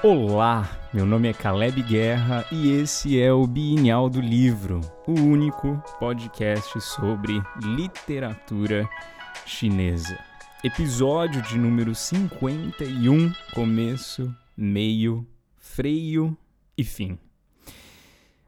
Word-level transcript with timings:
Olá, 0.00 0.88
meu 0.94 1.04
nome 1.04 1.28
é 1.28 1.32
Caleb 1.32 1.82
Guerra 1.82 2.46
e 2.52 2.70
esse 2.70 3.20
é 3.20 3.32
o 3.32 3.44
Bienal 3.48 4.08
do 4.08 4.20
Livro, 4.20 4.80
o 5.04 5.12
único 5.12 5.82
podcast 5.98 6.80
sobre 6.80 7.42
literatura 7.60 8.88
chinesa. 9.44 10.16
Episódio 10.62 11.42
de 11.42 11.58
número 11.58 11.96
51, 11.96 13.32
começo, 13.52 14.32
meio, 14.56 15.26
freio 15.56 16.38
e 16.76 16.84
fim. 16.84 17.18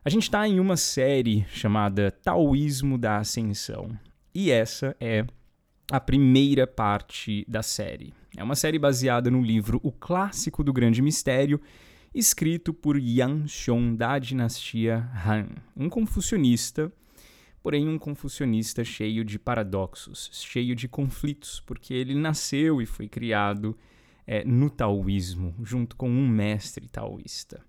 A 0.05 0.09
gente 0.09 0.23
está 0.23 0.47
em 0.47 0.61
uma 0.61 0.77
série 0.77 1.45
chamada 1.49 2.13
Taoísmo 2.13 2.97
da 2.97 3.17
Ascensão 3.17 3.91
e 4.33 4.53
essa 4.53 4.97
é 5.01 5.27
a 5.91 5.99
primeira 5.99 6.65
parte 6.65 7.45
da 7.49 7.61
série. 7.61 8.20
É 8.41 8.43
uma 8.43 8.57
série 8.57 8.79
baseada 8.79 9.31
no 9.31 9.43
livro 9.43 9.79
O 9.83 9.93
Clássico 9.93 10.65
do 10.65 10.73
Grande 10.73 11.03
Mistério, 11.03 11.61
escrito 12.15 12.73
por 12.73 12.97
Yang 12.97 13.47
Xiong 13.47 13.95
da 13.95 14.19
dinastia 14.19 15.11
Han, 15.15 15.49
um 15.77 15.91
confucionista, 15.91 16.91
porém 17.63 17.87
um 17.87 17.99
confucionista 17.99 18.83
cheio 18.83 19.27
de 19.27 19.39
paradoxos, 19.39 20.31
cheio 20.33 20.75
de 20.75 20.89
conflitos, 20.89 21.61
porque 21.67 21.93
ele 21.93 22.15
nasceu 22.15 22.81
e 22.81 22.87
foi 22.87 23.09
criado 23.09 23.77
é, 24.27 24.43
no 24.43 24.71
taoísmo, 24.71 25.55
junto 25.63 25.95
com 25.95 26.09
um 26.09 26.27
mestre 26.27 26.89
taoísta. 26.89 27.63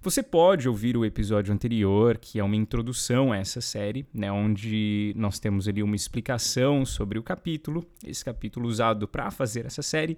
Você 0.00 0.22
pode 0.22 0.68
ouvir 0.68 0.96
o 0.96 1.04
episódio 1.04 1.52
anterior, 1.52 2.18
que 2.18 2.38
é 2.38 2.44
uma 2.44 2.56
introdução 2.56 3.32
a 3.32 3.36
essa 3.36 3.60
série, 3.60 4.06
né, 4.14 4.30
onde 4.30 5.12
nós 5.16 5.38
temos 5.38 5.66
ali 5.66 5.82
uma 5.82 5.96
explicação 5.96 6.86
sobre 6.86 7.18
o 7.18 7.22
capítulo, 7.22 7.84
esse 8.06 8.24
capítulo 8.24 8.68
usado 8.68 9.08
para 9.08 9.30
fazer 9.30 9.66
essa 9.66 9.82
série, 9.82 10.16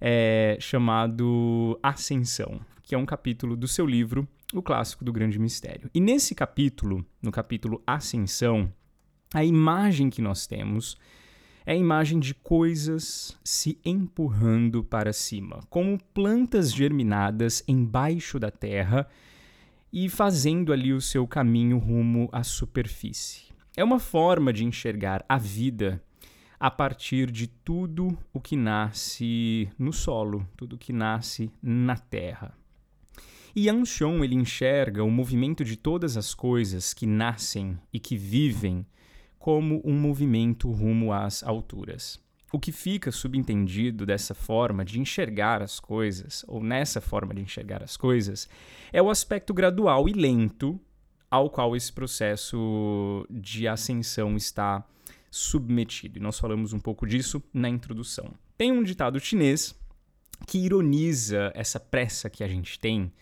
é 0.00 0.56
chamado 0.60 1.78
Ascensão, 1.82 2.60
que 2.82 2.94
é 2.94 2.98
um 2.98 3.06
capítulo 3.06 3.56
do 3.56 3.66
seu 3.66 3.86
livro, 3.86 4.28
O 4.52 4.62
Clássico 4.62 5.04
do 5.04 5.12
Grande 5.12 5.38
Mistério. 5.38 5.90
E 5.94 6.00
nesse 6.00 6.34
capítulo, 6.34 7.04
no 7.22 7.32
capítulo 7.32 7.82
Ascensão, 7.86 8.72
a 9.34 9.44
imagem 9.44 10.08
que 10.08 10.22
nós 10.22 10.46
temos 10.46 10.96
é 11.68 11.72
a 11.72 11.76
imagem 11.76 12.18
de 12.18 12.32
coisas 12.32 13.38
se 13.44 13.78
empurrando 13.84 14.82
para 14.82 15.12
cima, 15.12 15.60
como 15.68 16.02
plantas 16.14 16.72
germinadas 16.72 17.62
embaixo 17.68 18.38
da 18.38 18.50
terra 18.50 19.06
e 19.92 20.08
fazendo 20.08 20.72
ali 20.72 20.94
o 20.94 21.00
seu 21.02 21.26
caminho 21.26 21.76
rumo 21.76 22.26
à 22.32 22.42
superfície. 22.42 23.52
É 23.76 23.84
uma 23.84 23.98
forma 23.98 24.50
de 24.50 24.64
enxergar 24.64 25.22
a 25.28 25.36
vida 25.36 26.02
a 26.58 26.70
partir 26.70 27.30
de 27.30 27.46
tudo 27.46 28.18
o 28.32 28.40
que 28.40 28.56
nasce 28.56 29.68
no 29.78 29.92
solo, 29.92 30.48
tudo 30.56 30.78
que 30.78 30.90
nasce 30.90 31.52
na 31.62 31.98
terra. 31.98 32.56
E 33.54 33.68
Xiong 33.84 34.24
ele 34.24 34.36
enxerga 34.36 35.04
o 35.04 35.10
movimento 35.10 35.62
de 35.62 35.76
todas 35.76 36.16
as 36.16 36.32
coisas 36.32 36.94
que 36.94 37.06
nascem 37.06 37.78
e 37.92 38.00
que 38.00 38.16
vivem 38.16 38.86
como 39.38 39.80
um 39.84 39.94
movimento 39.94 40.70
rumo 40.70 41.12
às 41.12 41.42
alturas. 41.42 42.20
O 42.50 42.58
que 42.58 42.72
fica 42.72 43.12
subentendido 43.12 44.06
dessa 44.06 44.34
forma 44.34 44.84
de 44.84 44.98
enxergar 44.98 45.60
as 45.62 45.78
coisas, 45.78 46.44
ou 46.48 46.62
nessa 46.62 47.00
forma 47.00 47.34
de 47.34 47.42
enxergar 47.42 47.82
as 47.82 47.96
coisas, 47.96 48.48
é 48.90 49.02
o 49.02 49.10
aspecto 49.10 49.52
gradual 49.52 50.08
e 50.08 50.12
lento 50.12 50.80
ao 51.30 51.50
qual 51.50 51.76
esse 51.76 51.92
processo 51.92 53.26
de 53.30 53.68
ascensão 53.68 54.34
está 54.34 54.82
submetido. 55.30 56.18
E 56.18 56.22
nós 56.22 56.38
falamos 56.38 56.72
um 56.72 56.80
pouco 56.80 57.06
disso 57.06 57.42
na 57.52 57.68
introdução. 57.68 58.32
Tem 58.56 58.72
um 58.72 58.82
ditado 58.82 59.20
chinês 59.20 59.78
que 60.46 60.58
ironiza 60.58 61.52
essa 61.54 61.78
pressa 61.78 62.30
que 62.30 62.42
a 62.42 62.48
gente 62.48 62.78
tem 62.78 63.12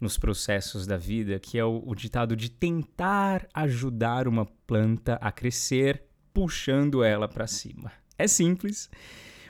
nos 0.00 0.18
processos 0.18 0.86
da 0.86 0.96
vida, 0.96 1.38
que 1.38 1.58
é 1.58 1.64
o, 1.64 1.82
o 1.84 1.94
ditado 1.94 2.36
de 2.36 2.50
tentar 2.50 3.46
ajudar 3.52 4.28
uma 4.28 4.46
planta 4.66 5.14
a 5.20 5.32
crescer 5.32 6.02
puxando 6.32 7.02
ela 7.02 7.26
para 7.26 7.46
cima. 7.46 7.90
É 8.16 8.26
simples, 8.26 8.90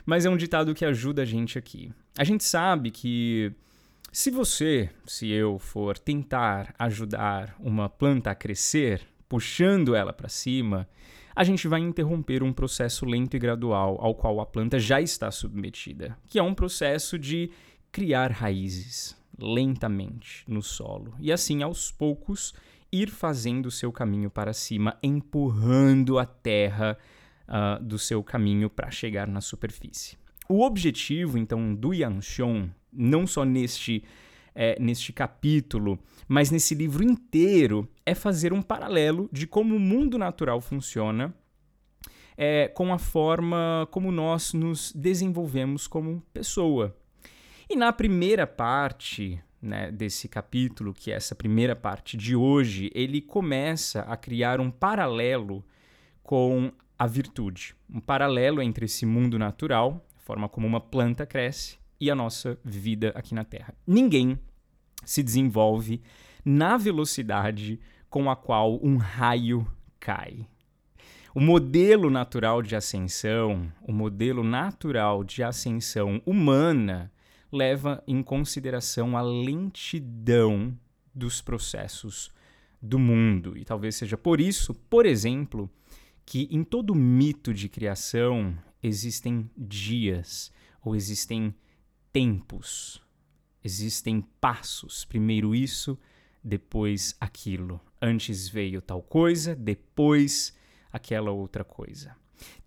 mas 0.05 0.25
é 0.25 0.29
um 0.29 0.37
ditado 0.37 0.73
que 0.73 0.85
ajuda 0.85 1.21
a 1.21 1.25
gente 1.25 1.57
aqui. 1.57 1.91
A 2.17 2.23
gente 2.23 2.43
sabe 2.43 2.91
que 2.91 3.53
se 4.11 4.31
você, 4.31 4.89
se 5.05 5.29
eu 5.29 5.59
for 5.59 5.97
tentar 5.97 6.73
ajudar 6.79 7.55
uma 7.59 7.87
planta 7.87 8.31
a 8.31 8.35
crescer, 8.35 9.01
puxando 9.27 9.93
ela 9.93 10.11
para 10.11 10.27
cima, 10.27 10.87
a 11.35 11.43
gente 11.43 11.67
vai 11.67 11.79
interromper 11.79 12.41
um 12.41 12.51
processo 12.51 13.05
lento 13.05 13.35
e 13.35 13.39
gradual 13.39 13.97
ao 14.01 14.15
qual 14.15 14.41
a 14.41 14.45
planta 14.45 14.79
já 14.79 14.99
está 14.99 15.29
submetida, 15.29 16.17
que 16.27 16.39
é 16.39 16.43
um 16.43 16.55
processo 16.55 17.19
de 17.19 17.51
criar 17.91 18.31
raízes, 18.31 19.15
lentamente 19.41 20.43
no 20.47 20.61
solo 20.61 21.13
e 21.19 21.31
assim 21.31 21.63
aos 21.63 21.91
poucos 21.91 22.53
ir 22.91 23.09
fazendo 23.09 23.67
o 23.67 23.71
seu 23.71 23.91
caminho 23.91 24.29
para 24.29 24.53
cima, 24.53 24.97
empurrando 25.01 26.17
a 26.17 26.25
terra 26.25 26.97
uh, 27.47 27.83
do 27.83 27.99
seu 27.99 28.23
caminho 28.23 28.69
para 28.69 28.89
chegar 28.89 29.27
na 29.27 29.41
superfície. 29.41 30.17
O 30.47 30.63
objetivo, 30.63 31.37
então, 31.37 31.75
do 31.75 31.93
Yanxiong, 31.93 32.71
não 32.91 33.27
só 33.27 33.45
neste, 33.45 34.03
é, 34.55 34.75
neste 34.79 35.13
capítulo, 35.13 35.99
mas 36.27 36.49
nesse 36.49 36.73
livro 36.73 37.03
inteiro, 37.03 37.87
é 38.03 38.15
fazer 38.15 38.51
um 38.51 38.61
paralelo 38.61 39.29
de 39.31 39.45
como 39.45 39.75
o 39.75 39.79
mundo 39.79 40.17
natural 40.17 40.59
funciona 40.59 41.33
é, 42.35 42.67
com 42.69 42.93
a 42.93 42.97
forma 42.97 43.87
como 43.91 44.11
nós 44.11 44.53
nos 44.53 44.91
desenvolvemos 44.93 45.85
como 45.85 46.23
pessoa. 46.33 46.95
E 47.71 47.75
na 47.75 47.93
primeira 47.93 48.47
parte 48.47 49.39
né, 49.61 49.91
desse 49.91 50.27
capítulo, 50.27 50.91
que 50.91 51.11
é 51.11 51.15
essa 51.15 51.35
primeira 51.35 51.75
parte 51.75 52.17
de 52.17 52.35
hoje, 52.35 52.89
ele 52.95 53.21
começa 53.21 54.01
a 54.01 54.17
criar 54.17 54.59
um 54.59 54.71
paralelo 54.71 55.63
com 56.23 56.71
a 56.97 57.05
virtude. 57.05 57.75
Um 57.87 57.99
paralelo 57.99 58.59
entre 58.59 58.85
esse 58.85 59.05
mundo 59.05 59.37
natural, 59.37 60.03
a 60.17 60.19
forma 60.19 60.49
como 60.49 60.65
uma 60.65 60.81
planta 60.81 61.27
cresce, 61.27 61.77
e 62.01 62.09
a 62.09 62.15
nossa 62.15 62.57
vida 62.65 63.11
aqui 63.13 63.35
na 63.35 63.43
Terra. 63.43 63.75
Ninguém 63.85 64.39
se 65.05 65.21
desenvolve 65.21 66.01
na 66.43 66.75
velocidade 66.75 67.79
com 68.09 68.31
a 68.31 68.35
qual 68.35 68.79
um 68.83 68.97
raio 68.97 69.67
cai. 69.99 70.47
O 71.35 71.39
modelo 71.39 72.09
natural 72.09 72.63
de 72.63 72.75
ascensão, 72.75 73.71
o 73.83 73.91
modelo 73.91 74.43
natural 74.43 75.23
de 75.23 75.43
ascensão 75.43 76.19
humana, 76.25 77.11
leva 77.51 78.03
em 78.07 78.21
consideração 78.21 79.17
a 79.17 79.21
lentidão 79.21 80.77
dos 81.13 81.41
processos 81.41 82.31
do 82.81 82.99
mundo. 82.99 83.57
E 83.57 83.65
talvez 83.65 83.95
seja 83.95 84.17
por 84.17 84.39
isso, 84.39 84.73
por 84.73 85.05
exemplo, 85.05 85.69
que 86.25 86.47
em 86.51 86.63
todo 86.63 86.95
mito 86.95 87.53
de 87.53 87.67
criação 87.67 88.57
existem 88.81 89.49
dias 89.57 90.51
ou 90.81 90.95
existem 90.95 91.53
tempos, 92.13 93.01
existem 93.63 94.21
passos. 94.39 95.03
Primeiro 95.05 95.53
isso, 95.53 95.97
depois 96.43 97.15
aquilo. 97.19 97.81
Antes 98.01 98.47
veio 98.47 98.81
tal 98.81 99.01
coisa, 99.01 99.55
depois 99.55 100.55
aquela 100.91 101.31
outra 101.31 101.63
coisa. 101.63 102.15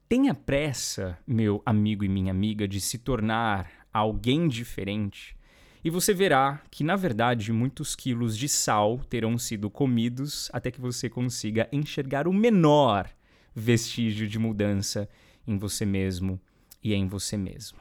Tenha 0.08 0.34
pressa, 0.34 1.18
meu 1.26 1.62
amigo 1.64 2.04
e 2.04 2.08
minha 2.08 2.30
amiga, 2.30 2.68
de 2.68 2.80
se 2.80 2.98
tornar 2.98 3.81
alguém 3.92 4.48
diferente, 4.48 5.36
e 5.84 5.90
você 5.90 6.14
verá 6.14 6.62
que, 6.70 6.84
na 6.84 6.94
verdade, 6.94 7.52
muitos 7.52 7.96
quilos 7.96 8.38
de 8.38 8.48
sal 8.48 9.00
terão 9.10 9.36
sido 9.36 9.68
comidos 9.68 10.48
até 10.52 10.70
que 10.70 10.80
você 10.80 11.08
consiga 11.08 11.68
enxergar 11.72 12.28
o 12.28 12.32
menor 12.32 13.10
vestígio 13.52 14.28
de 14.28 14.38
mudança 14.38 15.08
em 15.46 15.58
você 15.58 15.84
mesmo 15.84 16.40
e 16.82 16.94
em 16.94 17.08
você 17.08 17.36
mesma. 17.36 17.80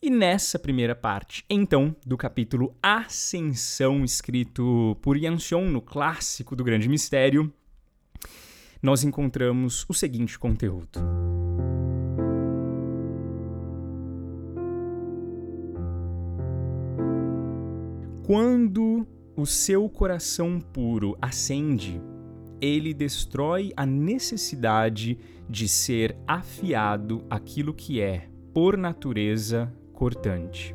E 0.00 0.08
nessa 0.08 0.58
primeira 0.58 0.96
parte, 0.96 1.44
então, 1.48 1.94
do 2.04 2.16
capítulo 2.16 2.74
Ascensão, 2.82 4.02
escrito 4.02 4.96
por 5.02 5.16
Yan 5.16 5.38
Xiong 5.38 5.70
no 5.70 5.82
clássico 5.82 6.56
do 6.56 6.64
Grande 6.64 6.88
Mistério, 6.88 7.52
nós 8.82 9.04
encontramos 9.04 9.84
o 9.88 9.94
seguinte 9.94 10.38
conteúdo. 10.38 10.98
Quando 18.24 19.04
o 19.36 19.44
seu 19.44 19.88
coração 19.88 20.60
puro 20.60 21.16
acende, 21.20 22.00
ele 22.60 22.94
destrói 22.94 23.72
a 23.76 23.84
necessidade 23.84 25.18
de 25.48 25.66
ser 25.66 26.16
afiado 26.24 27.24
aquilo 27.28 27.74
que 27.74 28.00
é, 28.00 28.28
por 28.54 28.76
natureza, 28.76 29.72
cortante. 29.92 30.74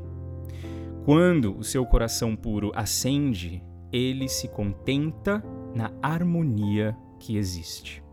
Quando 1.05 1.57
o 1.57 1.63
seu 1.63 1.85
coração 1.85 2.35
puro 2.35 2.71
acende, 2.75 3.63
ele 3.93 4.27
se 4.27 4.49
contenta 4.49 5.41
na 5.73 5.93
harmonia 6.01 6.97
que 7.17 7.37
existe. 7.37 8.03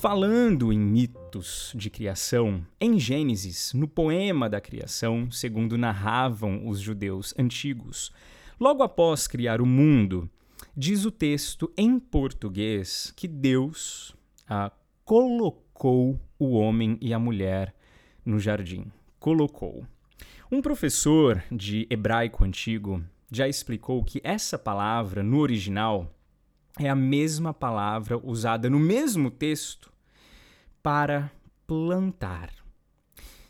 Falando 0.00 0.72
em 0.72 0.78
mitos 0.78 1.72
de 1.74 1.90
criação, 1.90 2.64
em 2.80 3.00
Gênesis, 3.00 3.72
no 3.72 3.88
poema 3.88 4.48
da 4.48 4.60
criação, 4.60 5.28
segundo 5.28 5.76
narravam 5.76 6.68
os 6.68 6.78
judeus 6.78 7.34
antigos, 7.36 8.12
logo 8.60 8.84
após 8.84 9.26
criar 9.26 9.60
o 9.60 9.66
mundo, 9.66 10.30
diz 10.76 11.04
o 11.04 11.10
texto 11.10 11.68
em 11.76 11.98
português 11.98 13.12
que 13.16 13.26
Deus 13.26 14.14
ah, 14.48 14.70
colocou 15.04 16.16
o 16.38 16.52
homem 16.52 16.96
e 17.00 17.12
a 17.12 17.18
mulher 17.18 17.74
no 18.24 18.38
jardim. 18.38 18.92
Colocou. 19.18 19.84
Um 20.48 20.62
professor 20.62 21.42
de 21.50 21.88
hebraico 21.90 22.44
antigo 22.44 23.02
já 23.32 23.48
explicou 23.48 24.04
que 24.04 24.20
essa 24.22 24.56
palavra, 24.56 25.24
no 25.24 25.40
original, 25.40 26.08
é 26.78 26.88
a 26.88 26.94
mesma 26.94 27.54
palavra 27.54 28.18
usada 28.18 28.68
no 28.68 28.78
mesmo 28.78 29.30
texto 29.30 29.92
para 30.82 31.30
plantar. 31.66 32.50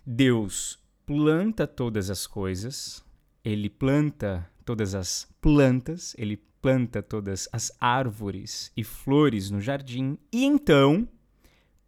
Deus 0.05 0.79
planta 1.07 1.67
todas 1.67 2.11
as 2.11 2.27
coisas, 2.27 3.05
ele 3.45 3.71
planta 3.71 4.49
todas 4.65 4.95
as 4.95 5.27
plantas, 5.41 6.15
ele 6.19 6.37
planta 6.61 7.03
todas 7.03 7.49
as 7.53 7.73
árvores 7.81 8.73
e 8.77 8.83
flores 8.83 9.51
no 9.51 9.61
jardim 9.61 10.19
e 10.33 10.45
então 10.45 11.09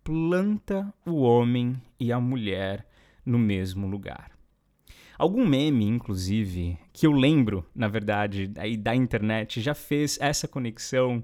planta 0.05 0.93
o 1.05 1.21
homem 1.21 1.81
e 1.99 2.13
a 2.13 2.21
mulher 2.21 2.87
no 3.25 3.39
mesmo 3.39 3.87
lugar. 3.87 4.40
Algum 5.21 5.47
meme, 5.47 5.85
inclusive, 5.85 6.79
que 6.95 7.07
eu 7.07 7.13
lembro, 7.13 7.63
na 7.75 7.89
verdade, 7.89 8.51
aí 8.57 8.75
da 8.75 8.97
internet, 8.97 9.61
já 9.61 9.75
fez 9.75 10.17
essa 10.19 10.49
conexão 10.49 11.23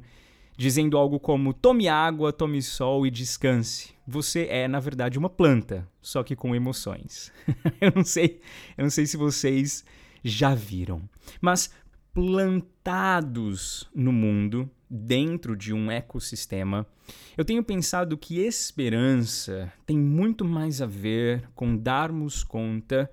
dizendo 0.55 0.99
algo 0.99 1.19
como: 1.19 1.55
tome 1.55 1.89
água, 1.89 2.31
tome 2.31 2.61
sol 2.61 3.07
e 3.07 3.11
descanse. 3.11 3.95
Você 4.07 4.49
é, 4.51 4.69
na 4.69 4.81
verdade, 4.81 5.19
uma 5.19 5.31
planta, 5.31 5.89
só 6.03 6.23
que 6.23 6.37
com 6.37 6.55
emoções. 6.55 7.33
eu 7.81 7.91
não 7.97 8.05
sei, 8.05 8.43
eu 8.77 8.83
não 8.83 8.91
sei 8.91 9.07
se 9.07 9.17
vocês 9.17 9.83
já 10.23 10.55
viram, 10.55 11.01
mas 11.41 11.73
plantados 12.13 13.89
no 13.95 14.13
mundo, 14.13 14.71
dentro 14.91 15.57
de 15.57 15.73
um 15.73 15.91
ecossistema, 15.91 16.87
eu 17.35 17.47
tenho 17.47 17.65
pensado 17.65 18.19
que 18.19 18.41
esperança 18.41 19.73
tem 19.87 19.97
muito 19.97 20.45
mais 20.45 20.83
a 20.83 20.87
ver 20.87 21.49
com 21.55 21.75
darmos 21.75 22.45
conta 22.45 23.11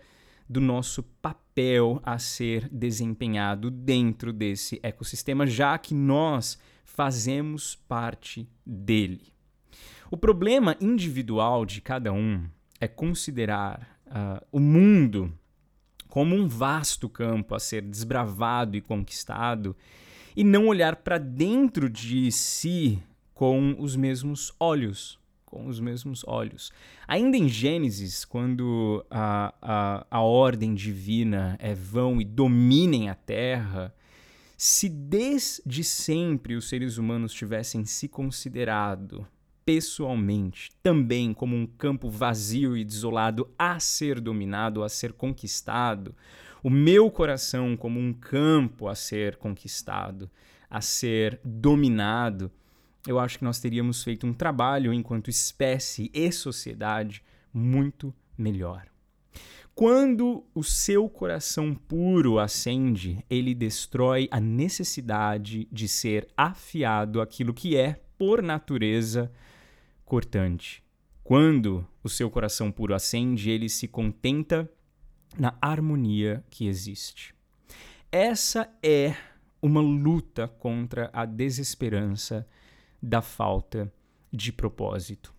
do 0.47 0.59
nosso 0.59 1.03
papel 1.03 1.99
a 2.03 2.17
ser 2.19 2.67
desempenhado 2.69 3.71
dentro 3.71 4.33
desse 4.33 4.79
ecossistema, 4.83 5.47
já 5.47 5.77
que 5.77 5.93
nós 5.93 6.57
fazemos 6.83 7.75
parte 7.87 8.47
dele. 8.65 9.33
O 10.11 10.17
problema 10.17 10.75
individual 10.79 11.65
de 11.65 11.81
cada 11.81 12.13
um 12.13 12.45
é 12.79 12.87
considerar 12.87 13.99
uh, 14.07 14.45
o 14.51 14.59
mundo 14.59 15.33
como 16.07 16.35
um 16.35 16.47
vasto 16.47 17.09
campo 17.09 17.55
a 17.55 17.59
ser 17.59 17.81
desbravado 17.81 18.77
e 18.77 18.81
conquistado 18.81 19.75
e 20.35 20.43
não 20.43 20.67
olhar 20.67 20.97
para 20.97 21.17
dentro 21.17 21.89
de 21.89 22.31
si 22.31 23.01
com 23.33 23.75
os 23.79 23.95
mesmos 23.95 24.53
olhos 24.59 25.19
com 25.53 25.67
os 25.67 25.79
mesmos 25.79 26.23
olhos. 26.25 26.71
Ainda 27.07 27.37
em 27.37 27.47
Gênesis, 27.47 28.25
quando 28.25 29.05
a, 29.07 29.53
a, 29.61 30.07
a 30.09 30.21
ordem 30.21 30.73
divina 30.73 31.55
é 31.59 31.75
vão 31.75 32.19
e 32.19 32.25
dominem 32.25 33.07
a 33.07 33.13
terra, 33.13 33.93
se 34.57 34.89
desde 34.89 35.83
sempre 35.83 36.55
os 36.55 36.67
seres 36.67 36.97
humanos 36.97 37.31
tivessem 37.31 37.85
se 37.85 38.07
considerado 38.07 39.27
pessoalmente 39.63 40.71
também 40.81 41.35
como 41.35 41.55
um 41.55 41.67
campo 41.67 42.09
vazio 42.09 42.75
e 42.75 42.83
desolado 42.83 43.47
a 43.57 43.79
ser 43.79 44.19
dominado, 44.19 44.83
a 44.83 44.89
ser 44.89 45.13
conquistado, 45.13 46.15
o 46.63 46.69
meu 46.69 47.11
coração 47.11 47.77
como 47.77 47.99
um 47.99 48.11
campo 48.11 48.87
a 48.87 48.95
ser 48.95 49.35
conquistado, 49.35 50.31
a 50.67 50.81
ser 50.81 51.39
dominado, 51.45 52.51
eu 53.07 53.19
acho 53.19 53.37
que 53.37 53.43
nós 53.43 53.59
teríamos 53.59 54.03
feito 54.03 54.25
um 54.25 54.33
trabalho 54.33 54.93
enquanto 54.93 55.29
espécie 55.29 56.09
e 56.13 56.31
sociedade 56.31 57.23
muito 57.53 58.13
melhor. 58.37 58.87
Quando 59.75 60.45
o 60.53 60.63
seu 60.63 61.09
coração 61.09 61.73
puro 61.73 62.37
acende, 62.37 63.25
ele 63.27 63.55
destrói 63.55 64.27
a 64.29 64.39
necessidade 64.39 65.67
de 65.71 65.87
ser 65.87 66.27
afiado 66.37 67.19
àquilo 67.19 67.53
que 67.53 67.75
é, 67.75 67.99
por 68.17 68.43
natureza, 68.43 69.31
cortante. 70.05 70.83
Quando 71.23 71.87
o 72.03 72.09
seu 72.09 72.29
coração 72.29 72.71
puro 72.71 72.93
acende, 72.93 73.49
ele 73.49 73.67
se 73.67 73.87
contenta 73.87 74.69
na 75.37 75.57
harmonia 75.59 76.43
que 76.51 76.67
existe. 76.67 77.33
Essa 78.11 78.69
é 78.83 79.15
uma 79.59 79.81
luta 79.81 80.47
contra 80.47 81.09
a 81.11 81.25
desesperança 81.25 82.47
da 83.03 83.21
falta 83.21 83.91
de 84.31 84.53
propósito. 84.53 85.33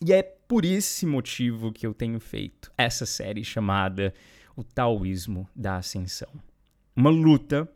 E 0.00 0.12
é 0.12 0.22
por 0.22 0.64
esse 0.64 1.04
motivo 1.04 1.72
que 1.72 1.84
eu 1.84 1.92
tenho 1.92 2.20
feito 2.20 2.72
essa 2.78 3.04
série 3.04 3.42
chamada 3.42 4.14
O 4.56 4.62
Taoísmo 4.62 5.48
da 5.54 5.76
Ascensão. 5.76 6.30
Uma 6.94 7.10
luta 7.10 7.68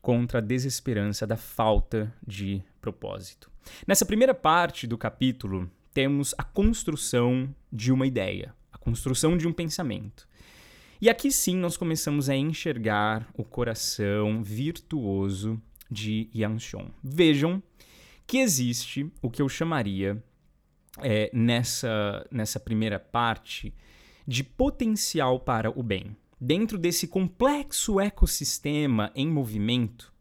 contra 0.00 0.38
a 0.38 0.42
desesperança 0.42 1.24
da 1.24 1.36
falta 1.36 2.12
de 2.26 2.60
propósito. 2.80 3.48
Nessa 3.86 4.04
primeira 4.04 4.34
parte 4.34 4.86
do 4.86 4.98
capítulo, 4.98 5.70
temos 5.94 6.34
a 6.36 6.42
construção 6.42 7.54
de 7.72 7.92
uma 7.92 8.06
ideia, 8.06 8.52
a 8.72 8.78
construção 8.78 9.36
de 9.36 9.46
um 9.46 9.52
pensamento. 9.52 10.28
E 11.00 11.08
aqui 11.08 11.30
sim 11.30 11.56
nós 11.56 11.76
começamos 11.76 12.28
a 12.28 12.34
enxergar 12.34 13.28
o 13.34 13.44
coração 13.44 14.42
virtuoso 14.42 15.60
de 15.90 16.28
Yang 16.34 16.92
Vejam 17.02 17.62
que 18.26 18.38
existe 18.38 19.10
o 19.20 19.30
que 19.30 19.42
eu 19.42 19.48
chamaria 19.48 20.22
é, 21.00 21.30
nessa, 21.32 22.26
nessa 22.30 22.60
primeira 22.60 22.98
parte 22.98 23.74
de 24.26 24.44
potencial 24.44 25.40
para 25.40 25.70
o 25.70 25.82
bem. 25.82 26.16
Dentro 26.40 26.76
desse 26.76 27.06
complexo 27.06 28.00
ecossistema 28.00 29.12
em 29.14 29.28
movimento, 29.28 30.12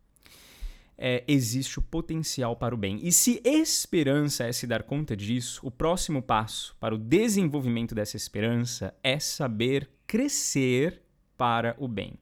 é, 1.03 1.23
existe 1.27 1.79
o 1.79 1.81
potencial 1.81 2.55
para 2.55 2.75
o 2.75 2.77
bem. 2.77 2.99
E 3.01 3.11
se 3.11 3.41
esperança 3.43 4.43
é 4.43 4.51
se 4.51 4.67
dar 4.67 4.83
conta 4.83 5.17
disso, 5.17 5.59
o 5.63 5.71
próximo 5.71 6.21
passo 6.21 6.75
para 6.79 6.93
o 6.93 6.97
desenvolvimento 6.97 7.95
dessa 7.95 8.15
esperança 8.15 8.93
é 9.03 9.19
saber 9.19 9.89
crescer 10.05 11.01
para 11.35 11.75
o 11.79 11.87
bem. 11.87 12.13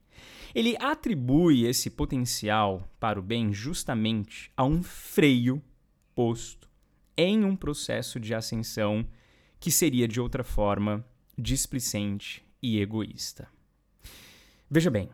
Ele 0.55 0.77
atribui 0.79 1.65
esse 1.65 1.89
potencial 1.89 2.89
para 2.99 3.19
o 3.19 3.21
bem 3.21 3.51
justamente 3.51 4.49
a 4.55 4.63
um 4.63 4.81
freio 4.81 5.61
posto 6.15 6.69
em 7.17 7.43
um 7.43 7.55
processo 7.55 8.19
de 8.19 8.33
ascensão 8.33 9.05
que 9.59 9.69
seria 9.69 10.07
de 10.07 10.21
outra 10.21 10.43
forma 10.43 11.05
displicente 11.37 12.43
e 12.61 12.79
egoísta. 12.79 13.47
Veja 14.69 14.89
bem, 14.89 15.09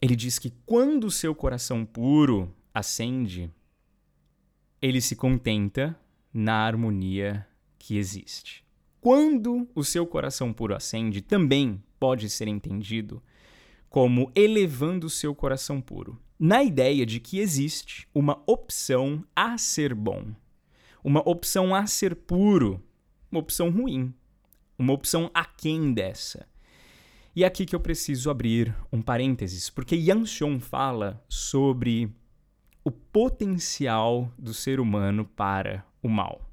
ele 0.00 0.16
diz 0.16 0.38
que 0.38 0.52
quando 0.64 1.10
seu 1.10 1.34
coração 1.34 1.84
puro 1.84 2.52
acende, 2.74 3.50
ele 4.82 5.00
se 5.00 5.14
contenta 5.14 5.98
na 6.32 6.54
harmonia 6.66 7.46
que 7.78 7.96
existe. 7.96 8.64
Quando 9.00 9.68
o 9.74 9.84
seu 9.84 10.06
coração 10.06 10.52
puro 10.52 10.74
acende, 10.74 11.20
também 11.20 11.82
pode 11.98 12.28
ser 12.28 12.48
entendido 12.48 13.22
como 13.88 14.30
elevando 14.34 15.06
o 15.06 15.10
seu 15.10 15.34
coração 15.34 15.80
puro 15.80 16.20
na 16.38 16.62
ideia 16.62 17.06
de 17.06 17.18
que 17.18 17.38
existe 17.38 18.06
uma 18.14 18.42
opção 18.46 19.24
a 19.34 19.56
ser 19.56 19.94
bom, 19.94 20.34
uma 21.02 21.26
opção 21.28 21.74
a 21.74 21.86
ser 21.86 22.14
puro, 22.14 22.82
uma 23.30 23.40
opção 23.40 23.70
ruim, 23.70 24.12
uma 24.78 24.92
opção 24.92 25.30
aquém 25.32 25.92
dessa. 25.92 26.46
E 27.34 27.44
é 27.44 27.46
aqui 27.46 27.66
que 27.66 27.74
eu 27.74 27.80
preciso 27.80 28.30
abrir 28.30 28.74
um 28.92 29.02
parênteses, 29.02 29.70
porque 29.70 29.94
Yang 29.94 30.26
Xiong 30.26 30.60
fala 30.60 31.22
sobre 31.28 32.10
o 32.84 32.90
potencial 32.90 34.32
do 34.38 34.54
ser 34.54 34.80
humano 34.80 35.24
para 35.24 35.84
o 36.02 36.08
mal. 36.08 36.50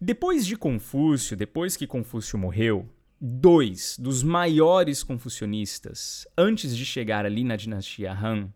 Depois 0.00 0.46
de 0.46 0.56
Confúcio, 0.56 1.36
depois 1.36 1.76
que 1.76 1.86
Confúcio 1.86 2.38
morreu, 2.38 2.88
dois 3.20 3.96
dos 3.98 4.22
maiores 4.22 5.02
confucionistas, 5.02 6.26
antes 6.36 6.76
de 6.76 6.84
chegar 6.84 7.24
ali 7.24 7.44
na 7.44 7.54
dinastia 7.54 8.12
Han, 8.12 8.52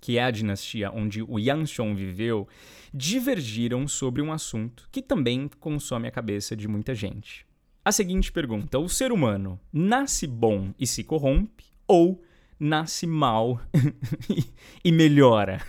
que 0.00 0.18
é 0.18 0.24
a 0.24 0.30
dinastia 0.30 0.90
onde 0.90 1.22
o 1.22 1.38
Yanshong 1.38 1.94
viveu, 1.94 2.46
divergiram 2.92 3.88
sobre 3.88 4.22
um 4.22 4.32
assunto 4.32 4.88
que 4.92 5.02
também 5.02 5.48
consome 5.58 6.08
a 6.08 6.10
cabeça 6.10 6.56
de 6.56 6.68
muita 6.68 6.94
gente. 6.94 7.46
A 7.84 7.90
seguinte 7.90 8.30
pergunta: 8.30 8.78
o 8.78 8.88
ser 8.88 9.12
humano 9.12 9.58
nasce 9.72 10.26
bom 10.26 10.72
e 10.78 10.86
se 10.86 11.02
corrompe 11.02 11.64
ou 11.88 12.22
nasce 12.58 13.06
mal 13.06 13.60
e 14.84 14.92
melhora? 14.92 15.60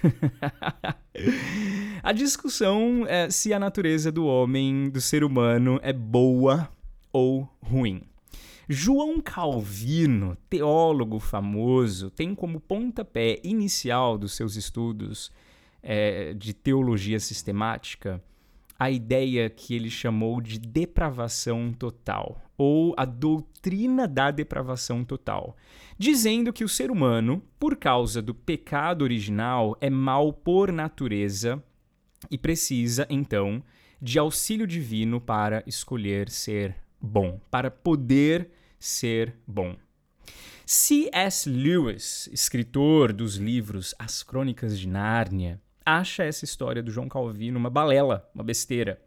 A 2.04 2.12
discussão 2.12 3.06
é 3.08 3.30
se 3.30 3.54
a 3.54 3.60
natureza 3.60 4.12
do 4.12 4.26
homem, 4.26 4.90
do 4.90 5.00
ser 5.00 5.24
humano, 5.24 5.80
é 5.84 5.94
boa 5.94 6.68
ou 7.14 7.48
ruim. 7.62 8.02
João 8.74 9.20
Calvino, 9.20 10.38
teólogo 10.50 11.20
famoso, 11.20 12.10
tem 12.10 12.34
como 12.34 12.58
pontapé 12.58 13.38
inicial 13.44 14.18
dos 14.18 14.32
seus 14.32 14.56
estudos 14.56 15.30
é, 15.84 16.34
de 16.34 16.54
teologia 16.54 17.20
sistemática 17.20 18.24
a 18.80 18.90
ideia 18.90 19.50
que 19.50 19.76
ele 19.76 19.90
chamou 19.90 20.40
de 20.40 20.58
depravação 20.58 21.74
total, 21.74 22.42
ou 22.58 22.96
a 22.96 23.04
doutrina 23.04 24.08
da 24.08 24.32
depravação 24.32 25.04
total, 25.04 25.58
dizendo 25.98 26.54
que 26.54 26.64
o 26.64 26.70
ser 26.70 26.90
humano, 26.90 27.44
por 27.60 27.76
causa 27.76 28.22
do 28.22 28.34
pecado 28.34 29.02
original, 29.02 29.78
é 29.82 29.90
mal 29.90 30.32
por 30.32 30.72
natureza 30.72 31.62
e 32.32 32.38
precisa, 32.38 33.06
então, 33.10 33.62
de 34.02 34.18
auxílio 34.18 34.66
divino 34.66 35.20
para 35.20 35.62
escolher 35.68 36.30
ser 36.30 36.78
bom, 37.02 37.38
para 37.52 37.70
poder 37.70 38.50
ser 38.82 39.36
bom. 39.48 39.76
C.S. 40.66 41.50
Lewis, 41.50 42.28
escritor 42.32 43.14
dos 43.14 43.36
livros 43.36 43.94
As 44.00 44.24
Crônicas 44.24 44.80
de 44.80 44.88
Nárnia, 44.88 45.62
acha 45.86 46.24
essa 46.24 46.46
história 46.46 46.82
do 46.82 46.92
João 46.92 47.08
Calvino 47.08 47.60
uma 47.60 47.70
balela, 47.70 48.30
uma 48.34 48.44
besteira. 48.44 49.00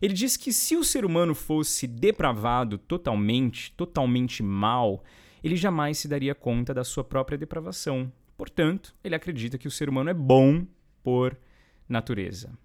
Ele 0.00 0.14
diz 0.14 0.36
que 0.36 0.52
se 0.52 0.76
o 0.76 0.84
ser 0.84 1.04
humano 1.04 1.34
fosse 1.34 1.86
depravado 1.86 2.78
totalmente, 2.78 3.72
totalmente 3.72 4.42
mal, 4.42 5.02
ele 5.42 5.56
jamais 5.56 5.98
se 5.98 6.06
daria 6.06 6.34
conta 6.34 6.72
da 6.72 6.84
sua 6.84 7.02
própria 7.02 7.38
depravação. 7.38 8.12
Portanto, 8.36 8.94
ele 9.02 9.14
acredita 9.14 9.58
que 9.58 9.66
o 9.66 9.70
ser 9.70 9.88
humano 9.88 10.10
é 10.10 10.14
bom 10.14 10.66
por 11.02 11.36
natureza. 11.88 12.56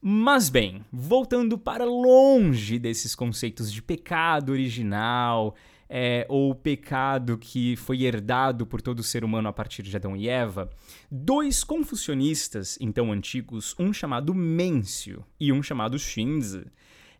Mas 0.00 0.48
bem, 0.48 0.84
voltando 0.92 1.58
para 1.58 1.84
longe 1.84 2.78
desses 2.78 3.14
conceitos 3.14 3.72
de 3.72 3.82
pecado 3.82 4.50
original, 4.52 5.54
é, 5.88 6.26
ou 6.28 6.50
o 6.50 6.54
pecado 6.54 7.38
que 7.38 7.76
foi 7.76 8.02
herdado 8.02 8.66
por 8.66 8.82
todo 8.82 9.02
ser 9.02 9.24
humano 9.24 9.48
a 9.48 9.52
partir 9.52 9.82
de 9.82 9.96
Adão 9.96 10.16
e 10.16 10.28
Eva, 10.28 10.68
dois 11.10 11.64
confucionistas, 11.64 12.76
então 12.80 13.10
antigos, 13.10 13.74
um 13.78 13.92
chamado 13.92 14.34
Mêncio 14.34 15.24
e 15.40 15.52
um 15.52 15.62
chamado 15.62 15.98
Shinzi, 15.98 16.66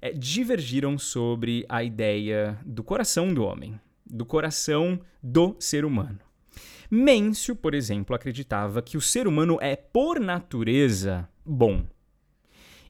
é, 0.01 0.13
divergiram 0.13 0.99
sobre 0.99 1.65
a 1.69 1.83
ideia 1.83 2.59
do 2.65 2.85
coração 2.85 3.33
do 3.33 3.43
homem, 3.43 3.81
do 4.07 4.25
coração 4.25 5.01
do 5.23 5.57
ser 5.59 5.85
humano. 5.85 6.21
Mêncio, 6.91 7.55
por 7.55 7.75
exemplo, 7.75 8.17
acreditava 8.17 8.81
que 8.81 8.97
o 8.97 9.01
ser 9.01 9.27
humano 9.27 9.59
é, 9.61 9.77
por 9.77 10.19
natureza, 10.19 11.29
bom. 11.45 11.85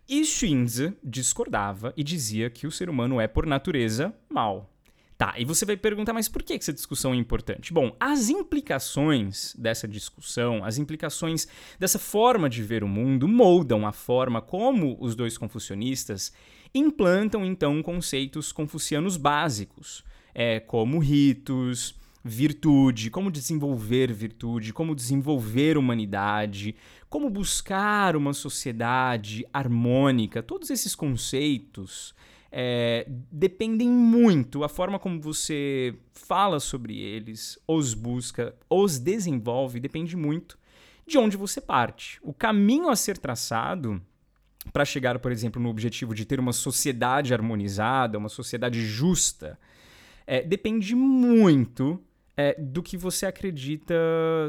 E 0.08 0.24
Shinzi 0.24 0.96
discordava 1.02 1.92
e 1.96 2.04
dizia 2.04 2.48
que 2.48 2.66
o 2.66 2.70
ser 2.70 2.88
humano 2.88 3.20
é, 3.20 3.26
por 3.26 3.44
natureza, 3.44 4.14
mal. 4.30 4.72
Tá, 5.18 5.34
e 5.36 5.44
você 5.44 5.66
vai 5.66 5.76
perguntar, 5.76 6.12
mas 6.12 6.28
por 6.28 6.44
que 6.44 6.52
essa 6.52 6.72
discussão 6.72 7.12
é 7.12 7.16
importante? 7.16 7.72
Bom, 7.72 7.96
as 7.98 8.28
implicações 8.28 9.52
dessa 9.58 9.88
discussão, 9.88 10.64
as 10.64 10.78
implicações 10.78 11.48
dessa 11.76 11.98
forma 11.98 12.48
de 12.48 12.62
ver 12.62 12.84
o 12.84 12.88
mundo 12.88 13.26
moldam 13.26 13.84
a 13.84 13.90
forma 13.90 14.40
como 14.40 14.96
os 15.00 15.16
dois 15.16 15.36
confucionistas 15.36 16.32
implantam 16.72 17.44
então 17.44 17.82
conceitos 17.82 18.52
confucianos 18.52 19.16
básicos, 19.16 20.04
é, 20.32 20.60
como 20.60 21.00
ritos, 21.00 21.96
virtude, 22.22 23.10
como 23.10 23.28
desenvolver 23.28 24.12
virtude, 24.12 24.72
como 24.72 24.94
desenvolver 24.94 25.76
humanidade, 25.76 26.76
como 27.08 27.28
buscar 27.28 28.14
uma 28.14 28.32
sociedade 28.32 29.44
harmônica, 29.52 30.44
todos 30.44 30.70
esses 30.70 30.94
conceitos 30.94 32.14
é, 32.50 33.06
dependem 33.30 33.88
muito, 33.88 34.64
a 34.64 34.68
forma 34.68 34.98
como 34.98 35.20
você 35.20 35.94
fala 36.12 36.58
sobre 36.58 36.98
eles, 36.98 37.58
os 37.66 37.94
busca, 37.94 38.54
os 38.68 38.98
desenvolve, 38.98 39.80
depende 39.80 40.16
muito 40.16 40.58
de 41.06 41.18
onde 41.18 41.36
você 41.36 41.60
parte. 41.60 42.18
O 42.22 42.32
caminho 42.32 42.88
a 42.88 42.96
ser 42.96 43.18
traçado 43.18 44.00
para 44.72 44.84
chegar, 44.84 45.18
por 45.18 45.32
exemplo, 45.32 45.60
no 45.60 45.68
objetivo 45.68 46.14
de 46.14 46.24
ter 46.24 46.40
uma 46.40 46.52
sociedade 46.52 47.32
harmonizada, 47.32 48.18
uma 48.18 48.28
sociedade 48.28 48.84
justa, 48.84 49.58
é, 50.26 50.42
depende 50.42 50.94
muito 50.94 52.02
é, 52.36 52.54
do 52.60 52.82
que 52.82 52.96
você 52.96 53.26
acredita 53.26 53.94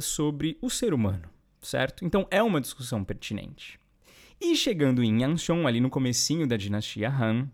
sobre 0.02 0.58
o 0.62 0.70
ser 0.70 0.94
humano, 0.94 1.24
certo? 1.62 2.04
Então 2.04 2.28
é 2.30 2.44
uma 2.44 2.62
discussão 2.62 3.04
pertinente. 3.04 3.80
E 4.42 4.56
chegando 4.56 5.04
em 5.04 5.22
Yanxiong, 5.22 5.66
ali 5.66 5.82
no 5.82 5.90
comecinho 5.90 6.48
da 6.48 6.56
dinastia 6.56 7.10
Han, 7.10 7.50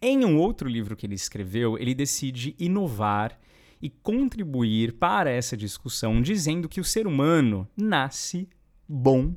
em 0.00 0.24
um 0.24 0.38
outro 0.38 0.68
livro 0.68 0.96
que 0.96 1.06
ele 1.06 1.14
escreveu, 1.14 1.76
ele 1.76 1.94
decide 1.94 2.54
inovar 2.58 3.38
e 3.80 3.90
contribuir 3.90 4.92
para 4.92 5.30
essa 5.30 5.56
discussão, 5.56 6.20
dizendo 6.20 6.68
que 6.68 6.80
o 6.80 6.84
ser 6.84 7.06
humano 7.06 7.68
nasce 7.76 8.48
bom 8.88 9.34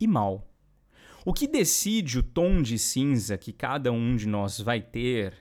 e 0.00 0.06
mal. 0.06 0.46
O 1.24 1.32
que 1.32 1.46
decide 1.46 2.18
o 2.18 2.22
tom 2.22 2.62
de 2.62 2.78
cinza 2.78 3.36
que 3.36 3.52
cada 3.52 3.92
um 3.92 4.16
de 4.16 4.26
nós 4.26 4.60
vai 4.60 4.80
ter 4.80 5.34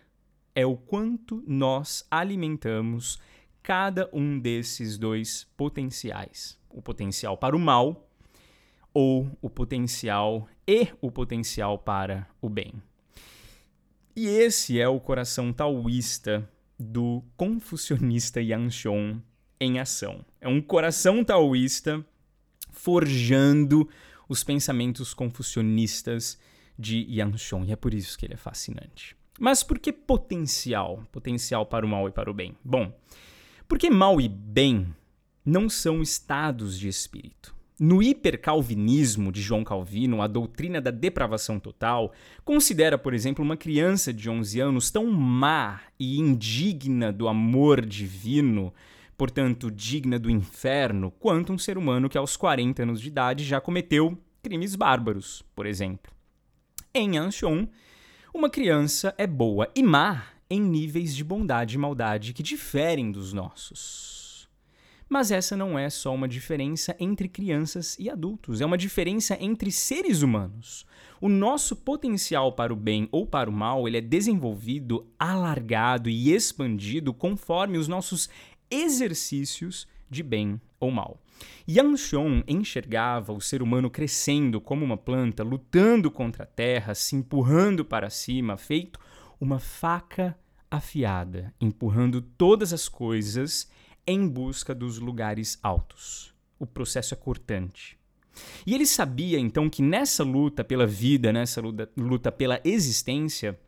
é 0.53 0.65
o 0.65 0.75
quanto 0.75 1.43
nós 1.47 2.05
alimentamos 2.09 3.19
cada 3.63 4.09
um 4.11 4.39
desses 4.39 4.97
dois 4.97 5.45
potenciais: 5.55 6.59
o 6.69 6.81
potencial 6.81 7.37
para 7.37 7.55
o 7.55 7.59
mal 7.59 8.09
ou 8.93 9.29
o 9.41 9.49
potencial 9.49 10.47
e 10.67 10.87
o 10.99 11.11
potencial 11.11 11.77
para 11.77 12.27
o 12.41 12.49
bem. 12.49 12.73
E 14.19 14.25
esse 14.29 14.81
é 14.81 14.87
o 14.87 14.99
coração 14.99 15.53
taoísta 15.53 16.49
do 16.79 17.23
confucionista 17.35 18.41
Yanxiong 18.41 19.21
em 19.59 19.79
ação. 19.79 20.25
É 20.41 20.47
um 20.47 20.59
coração 20.59 21.23
taoísta 21.23 22.03
forjando 22.71 23.87
os 24.27 24.43
pensamentos 24.43 25.13
confucionistas 25.13 26.39
de 26.79 27.05
Yanxiong. 27.07 27.67
E 27.67 27.71
é 27.71 27.75
por 27.75 27.93
isso 27.93 28.17
que 28.17 28.25
ele 28.25 28.33
é 28.33 28.37
fascinante. 28.37 29.15
Mas 29.39 29.61
por 29.61 29.77
que 29.77 29.93
potencial? 29.93 31.03
Potencial 31.11 31.63
para 31.67 31.85
o 31.85 31.89
mal 31.89 32.07
e 32.07 32.11
para 32.11 32.31
o 32.31 32.33
bem? 32.33 32.57
Bom, 32.65 32.91
porque 33.67 33.87
mal 33.87 34.19
e 34.19 34.27
bem 34.27 34.95
não 35.45 35.69
são 35.69 36.01
estados 36.01 36.79
de 36.79 36.87
espírito. 36.87 37.55
No 37.79 38.01
hipercalvinismo 38.01 39.31
de 39.31 39.39
João 39.39 39.63
Calvino, 39.63 40.23
a 40.23 40.25
doutrina 40.25 40.81
da 40.81 40.89
depravação 40.89 41.59
total 41.59 42.11
considera, 42.43 42.97
por 42.97 43.13
exemplo, 43.13 43.45
uma 43.45 43.55
criança 43.55 44.11
de 44.11 44.27
11 44.27 44.59
anos 44.59 44.89
tão 44.89 45.05
má 45.05 45.81
e 45.99 46.17
indigna 46.17 47.13
do 47.13 47.27
amor 47.27 47.85
divino, 47.85 48.73
portanto, 49.15 49.69
digna 49.69 50.17
do 50.17 50.27
inferno, 50.27 51.11
quanto 51.11 51.53
um 51.53 51.57
ser 51.57 51.77
humano 51.77 52.09
que 52.09 52.17
aos 52.17 52.35
40 52.35 52.81
anos 52.81 52.99
de 52.99 53.09
idade 53.09 53.43
já 53.43 53.61
cometeu 53.61 54.17
crimes 54.41 54.75
bárbaros, 54.75 55.43
por 55.53 55.67
exemplo. 55.67 56.11
Em 56.91 57.15
Anshon, 57.15 57.67
uma 58.33 58.49
criança 58.49 59.13
é 59.19 59.27
boa 59.27 59.69
e 59.75 59.83
má 59.83 60.23
em 60.49 60.59
níveis 60.59 61.15
de 61.15 61.23
bondade 61.23 61.75
e 61.75 61.77
maldade 61.77 62.33
que 62.33 62.41
diferem 62.41 63.11
dos 63.11 63.33
nossos. 63.33 64.26
Mas 65.09 65.31
essa 65.31 65.55
não 65.55 65.79
é 65.79 65.89
só 65.89 66.13
uma 66.13 66.27
diferença 66.27 66.95
entre 66.99 67.29
crianças 67.29 67.95
e 67.97 68.09
adultos, 68.09 68.59
é 68.59 68.65
uma 68.65 68.77
diferença 68.77 69.37
entre 69.39 69.71
seres 69.71 70.21
humanos. 70.21 70.85
O 71.21 71.29
nosso 71.29 71.75
potencial 71.75 72.51
para 72.51 72.73
o 72.73 72.75
bem 72.75 73.07
ou 73.11 73.25
para 73.25 73.49
o 73.49 73.53
mal, 73.53 73.87
ele 73.87 73.97
é 73.97 74.01
desenvolvido, 74.01 75.07
alargado 75.17 76.09
e 76.09 76.33
expandido 76.33 77.13
conforme 77.13 77.77
os 77.77 77.87
nossos 77.87 78.29
exercícios 78.69 79.87
de 80.09 80.21
bem 80.21 80.59
ou 80.79 80.91
mal. 80.91 81.21
Yang 81.67 82.43
enxergava 82.47 83.31
o 83.31 83.41
ser 83.41 83.61
humano 83.61 83.89
crescendo 83.89 84.59
como 84.59 84.83
uma 84.83 84.97
planta, 84.97 85.43
lutando 85.43 86.11
contra 86.11 86.43
a 86.43 86.47
terra, 86.47 86.93
se 86.93 87.15
empurrando 87.15 87.85
para 87.85 88.09
cima, 88.09 88.57
feito 88.57 88.99
uma 89.39 89.59
faca 89.59 90.37
afiada, 90.69 91.53
empurrando 91.61 92.21
todas 92.21 92.73
as 92.73 92.89
coisas 92.89 93.69
em 94.07 94.27
busca 94.27 94.73
dos 94.73 94.97
lugares 94.97 95.59
altos. 95.61 96.33
O 96.57 96.65
processo 96.65 97.13
é 97.13 97.17
cortante. 97.17 97.97
E 98.65 98.73
ele 98.73 98.85
sabia 98.85 99.39
então 99.39 99.69
que 99.69 99.81
nessa 99.81 100.23
luta 100.23 100.63
pela 100.63 100.87
vida, 100.87 101.33
nessa 101.33 101.59
luta, 101.59 101.91
luta 101.97 102.31
pela 102.31 102.61
existência, 102.63 103.59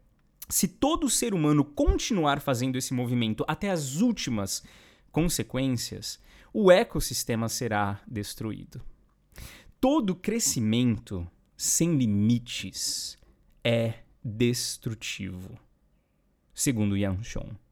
se 0.47 0.67
todo 0.67 1.09
ser 1.09 1.33
humano 1.33 1.63
continuar 1.63 2.39
fazendo 2.39 2.77
esse 2.77 2.93
movimento 2.93 3.43
até 3.47 3.69
as 3.69 3.97
últimas 4.01 4.63
consequências, 5.11 6.19
o 6.53 6.71
ecossistema 6.71 7.49
será 7.49 8.01
destruído. 8.07 8.81
Todo 9.79 10.15
crescimento 10.15 11.27
sem 11.55 11.95
limites 11.97 13.17
é 13.63 13.99
destrutivo, 14.23 15.57
segundo 16.53 16.97
Yang 16.97 17.23
Xiong. 17.23 17.68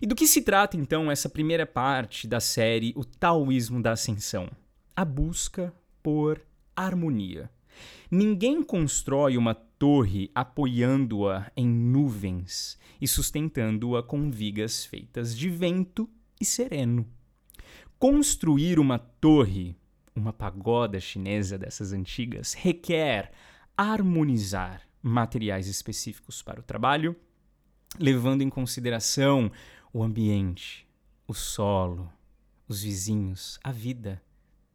E 0.00 0.06
do 0.06 0.14
que 0.14 0.26
se 0.26 0.42
trata 0.42 0.76
então 0.76 1.10
essa 1.10 1.28
primeira 1.28 1.66
parte 1.66 2.26
da 2.26 2.40
série 2.40 2.92
O 2.96 3.04
Taoísmo 3.04 3.82
da 3.82 3.92
Ascensão? 3.92 4.48
A 4.94 5.04
busca 5.04 5.72
por 6.02 6.40
harmonia. 6.74 7.50
Ninguém 8.10 8.62
constrói 8.62 9.36
uma 9.36 9.54
torre 9.54 10.30
apoiando-a 10.34 11.50
em 11.56 11.68
nuvens 11.68 12.78
e 13.00 13.06
sustentando-a 13.06 14.02
com 14.02 14.30
vigas 14.30 14.84
feitas 14.84 15.36
de 15.36 15.48
vento 15.48 16.08
e 16.40 16.44
sereno. 16.44 17.06
Construir 17.98 18.78
uma 18.78 18.98
torre, 18.98 19.76
uma 20.14 20.32
pagoda 20.32 20.98
chinesa 21.00 21.58
dessas 21.58 21.92
antigas, 21.92 22.54
requer 22.54 23.32
harmonizar 23.76 24.82
materiais 25.02 25.68
específicos 25.68 26.42
para 26.42 26.60
o 26.60 26.62
trabalho, 26.62 27.14
levando 27.98 28.42
em 28.42 28.50
consideração 28.50 29.50
o 29.92 30.02
ambiente, 30.02 30.86
o 31.26 31.34
solo, 31.34 32.12
os 32.66 32.82
vizinhos, 32.82 33.58
a 33.62 33.72
vida, 33.72 34.22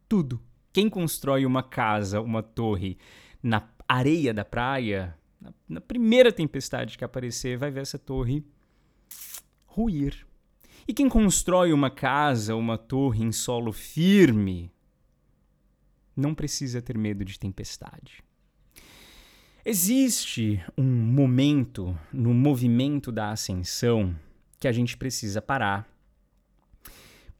tudo. 0.08 0.40
Quem 0.72 0.88
constrói 0.88 1.46
uma 1.46 1.62
casa, 1.62 2.20
uma 2.20 2.42
torre 2.42 2.98
na 3.42 3.68
areia 3.86 4.32
da 4.32 4.44
praia, 4.44 5.16
na, 5.68 5.80
primeira 5.80 6.32
tempestade 6.32 6.98
que 6.98 7.04
aparecer, 7.04 7.58
vai 7.58 7.70
ver 7.70 7.82
essa 7.82 7.98
torre 7.98 8.44
ruir. 9.66 10.26
E 10.88 10.92
quem 10.92 11.08
constrói 11.08 11.72
uma 11.72 11.90
casa, 11.90 12.56
uma 12.56 12.76
torre 12.76 13.22
em 13.22 13.30
solo 13.30 13.72
firme, 13.72 14.72
não 16.16 16.34
precisa 16.34 16.82
ter 16.82 16.96
medo 16.96 17.24
de 17.24 17.38
tempestade. 17.38 18.23
Existe 19.66 20.62
um 20.76 20.84
momento 20.84 21.98
no 22.12 22.34
movimento 22.34 23.10
da 23.10 23.30
ascensão 23.30 24.14
que 24.60 24.68
a 24.68 24.72
gente 24.72 24.94
precisa 24.94 25.40
parar 25.40 25.88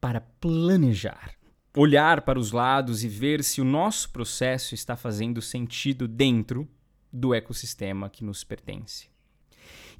para 0.00 0.22
planejar, 0.22 1.34
olhar 1.76 2.22
para 2.22 2.38
os 2.38 2.50
lados 2.50 3.04
e 3.04 3.08
ver 3.08 3.44
se 3.44 3.60
o 3.60 3.64
nosso 3.64 4.08
processo 4.08 4.74
está 4.74 4.96
fazendo 4.96 5.42
sentido 5.42 6.08
dentro 6.08 6.66
do 7.12 7.34
ecossistema 7.34 8.08
que 8.08 8.24
nos 8.24 8.42
pertence. 8.42 9.10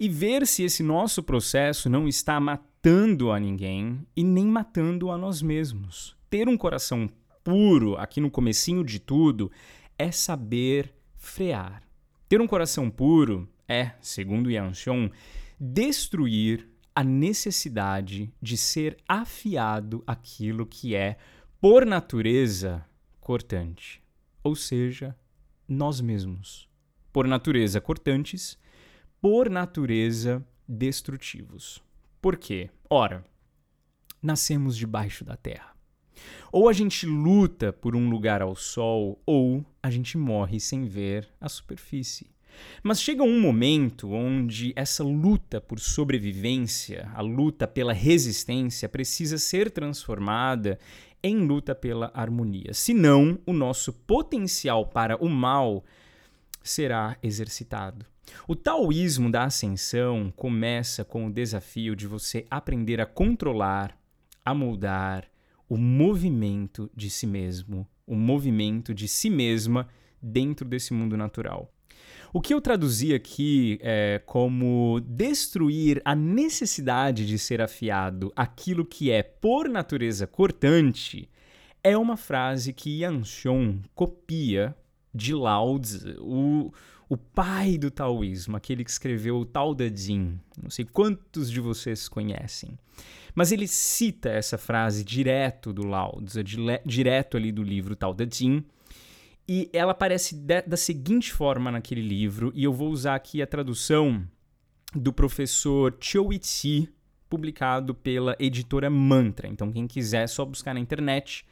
E 0.01 0.09
ver 0.09 0.47
se 0.47 0.63
esse 0.63 0.83
nosso 0.83 1.23
processo 1.23 1.91
não 1.91 2.09
está 2.09 2.41
matando 2.41 3.33
a 3.33 3.39
ninguém 3.39 4.01
e 4.17 4.25
nem 4.25 4.47
matando 4.47 5.11
a 5.11 5.19
nós 5.19 5.43
mesmos. 5.43 6.17
Ter 6.31 6.49
um 6.49 6.57
coração 6.57 7.07
puro 7.45 7.99
aqui 7.99 8.19
no 8.19 8.31
comecinho 8.31 8.83
de 8.83 8.99
tudo 8.99 9.53
é 9.99 10.11
saber 10.11 10.91
frear 11.17 11.85
ter 12.29 12.41
um 12.41 12.47
coração 12.47 12.91
puro 12.91 13.49
é, 13.69 13.93
segundo 14.01 14.51
Xiong, 14.75 15.11
destruir 15.59 16.69
a 16.95 17.03
necessidade 17.03 18.33
de 18.41 18.57
ser 18.57 18.97
afiado 19.09 20.03
aquilo 20.07 20.67
que 20.67 20.95
é, 20.95 21.17
por 21.61 21.85
natureza, 21.85 22.85
cortante, 23.21 24.03
ou 24.43 24.55
seja, 24.55 25.17
nós 25.67 26.01
mesmos. 26.01 26.69
Por 27.13 27.27
natureza 27.27 27.81
cortantes, 27.81 28.59
por 29.21 29.49
natureza 29.49 30.45
destrutivos. 30.69 31.83
Por 32.21 32.37
quê? 32.37 32.71
Ora, 32.89 33.25
nascemos 34.23 34.77
debaixo 34.77 35.25
da 35.25 35.37
terra. 35.37 35.74
Ou 36.57 36.69
a 36.69 36.73
gente 36.73 37.05
luta 37.05 37.73
por 37.73 37.97
um 37.97 38.09
lugar 38.09 38.41
ao 38.41 38.55
sol, 38.55 39.21
ou 39.27 39.67
a 39.83 39.91
gente 39.91 40.17
morre 40.17 40.61
sem 40.61 40.85
ver 40.85 41.29
a 41.41 41.49
superfície. 41.49 42.31
Mas 42.81 43.03
chega 43.03 43.25
um 43.25 43.41
momento 43.41 44.13
onde 44.13 44.73
essa 44.77 45.03
luta 45.03 45.61
por 45.61 45.81
sobrevivência, 45.81 47.11
a 47.13 47.21
luta 47.21 47.67
pela 47.67 47.93
resistência, 47.93 48.89
precisa 48.89 49.37
ser 49.37 49.69
transformada 49.69 50.79
em 51.25 51.45
luta 51.45 51.75
pela 51.75 52.13
harmonia. 52.15 52.73
Senão, 52.73 53.37
o 53.45 53.53
nosso 53.53 53.93
potencial 53.93 54.87
para 54.87 55.17
o 55.17 55.29
mal 55.29 55.85
será 56.63 57.17
exercitado. 57.21 58.07
O 58.47 58.55
taoísmo 58.55 59.29
da 59.29 59.43
ascensão 59.43 60.33
começa 60.37 61.05
com 61.05 61.27
o 61.27 61.33
desafio 61.33 61.97
de 61.97 62.07
você 62.07 62.47
aprender 62.49 63.01
a 63.01 63.07
controlar, 63.07 63.99
a 64.45 64.55
moldar 64.55 65.34
o 65.69 65.77
movimento 65.77 66.91
de 66.95 67.09
si 67.11 67.27
mesmo, 67.27 67.87
o 68.07 68.15
movimento 68.15 68.95
de 68.95 69.09
si 69.09 69.31
mesma 69.31 69.89
dentro 70.21 70.69
desse 70.69 70.93
mundo 70.93 71.17
natural. 71.17 71.73
O 72.33 72.41
que 72.41 72.53
eu 72.53 72.61
traduzi 72.61 73.15
aqui 73.15 73.79
é 73.81 74.21
como 74.27 75.01
destruir 75.07 76.03
a 76.05 76.15
necessidade 76.15 77.27
de 77.27 77.39
ser 77.39 77.61
afiado 77.63 78.33
aquilo 78.35 78.85
que 78.85 79.11
é 79.11 79.23
por 79.23 79.69
natureza 79.69 80.27
cortante 80.27 81.29
é 81.85 81.97
uma 81.97 82.17
frase 82.17 82.73
que 82.73 83.03
Yang 83.03 83.25
Xiong 83.27 83.83
copia 83.95 84.75
de 85.15 85.35
Lao 85.35 85.79
Tzu, 85.79 86.17
o, 86.19 86.73
o 87.15 87.19
pai 87.19 87.79
do 87.79 87.91
taoísmo, 87.91 88.57
aquele 88.57 88.85
que 88.85 88.91
escreveu 88.91 89.39
o 89.39 89.45
Tao 89.45 89.75
Te 89.75 89.97
Ching. 89.97 90.39
Não 90.61 90.69
sei 90.69 90.85
quantos 90.85 91.51
de 91.51 91.61
vocês 91.61 92.09
conhecem. 92.09 92.77
Mas 93.35 93.53
ele 93.53 93.67
cita 93.67 94.29
essa 94.29 94.59
frase 94.59 95.05
direto 95.05 95.73
do 95.73 95.87
Lao 95.87 96.21
Tzu, 96.23 96.41
direto 96.85 97.37
ali 97.37 97.53
do 97.53 97.63
livro 97.63 97.97
Tao 97.97 98.15
Te 98.15 98.29
Ching, 98.31 98.65
e 99.47 99.69
ela 99.73 99.93
aparece 99.93 100.35
da 100.35 100.77
seguinte 100.77 101.33
forma 101.33 101.71
naquele 101.71 102.01
livro, 102.01 102.51
e 102.55 102.65
eu 102.65 102.73
vou 102.73 102.91
usar 102.91 103.15
aqui 103.15 103.43
a 103.43 103.47
tradução 103.47 104.27
do 104.95 105.13
professor 105.13 105.97
Chou 106.01 106.33
Itzi, 106.33 106.89
publicado 107.29 107.95
pela 107.95 108.37
editora 108.39 108.89
Mantra. 108.89 109.49
Então, 109.49 109.71
quem 109.71 109.87
quiser, 109.87 110.23
é 110.23 110.27
só 110.27 110.45
buscar 110.45 110.73
na 110.73 110.81
internet, 110.81 111.45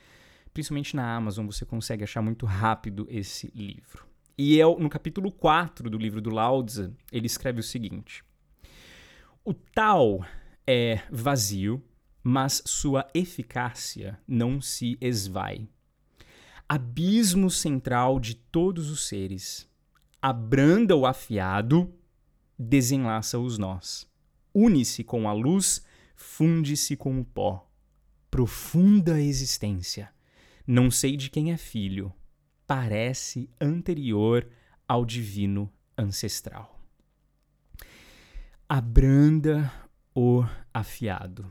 principalmente 0.55 0.97
na 0.97 1.15
Amazon, 1.15 1.47
você 1.47 1.65
consegue 1.65 2.05
achar 2.05 2.23
muito 2.23 2.47
rápido 2.47 3.07
esse 3.11 3.53
livro. 3.55 4.12
E 4.45 4.59
eu, 4.59 4.77
no 4.77 4.91
capítulo 4.91 5.31
4 5.31 5.89
do 5.89 5.97
livro 5.97 6.21
do 6.21 6.29
Lao 6.29 6.67
ele 7.13 7.27
escreve 7.27 7.61
o 7.61 7.63
seguinte: 7.63 8.25
O 9.45 9.55
tal 9.55 10.27
é 10.67 11.01
vazio, 11.13 11.81
mas 12.25 12.61
sua 12.67 13.07
eficácia 13.15 14.19
não 14.27 14.61
se 14.61 14.99
esvai. 15.01 15.69
Abismo 16.69 17.49
central 17.53 18.19
de 18.19 18.35
todos 18.35 18.91
os 18.91 19.07
seres. 19.07 19.71
Abranda 20.21 20.97
o 20.97 21.07
afiado, 21.07 21.95
desenlaça 22.59 23.39
os 23.39 23.59
nós. 23.59 24.11
Une-se 24.53 25.05
com 25.05 25.29
a 25.29 25.33
luz, 25.33 25.87
funde-se 26.17 26.97
com 26.97 27.21
o 27.21 27.25
pó. 27.25 27.71
Profunda 28.29 29.21
existência. 29.21 30.11
Não 30.67 30.91
sei 30.91 31.17
de 31.17 31.31
quem 31.31 31.53
é 31.53 31.57
filho. 31.57 32.13
Parece 32.67 33.49
anterior 33.61 34.49
ao 34.87 35.05
divino 35.05 35.73
ancestral. 35.97 36.81
Abranda 38.69 39.73
o 40.15 40.45
afiado. 40.73 41.51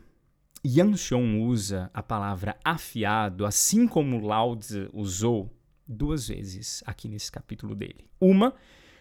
Yang 0.64 0.98
Xiong 0.98 1.42
usa 1.42 1.90
a 1.94 2.04
palavra 2.04 2.56
afiado, 2.64 3.46
assim 3.46 3.88
como 3.88 4.26
Lao 4.26 4.56
Tzu 4.56 4.90
usou, 4.94 5.52
duas 5.88 6.28
vezes 6.28 6.84
aqui 6.86 7.08
nesse 7.08 7.32
capítulo 7.32 7.76
dele. 7.76 8.08
Uma 8.20 8.54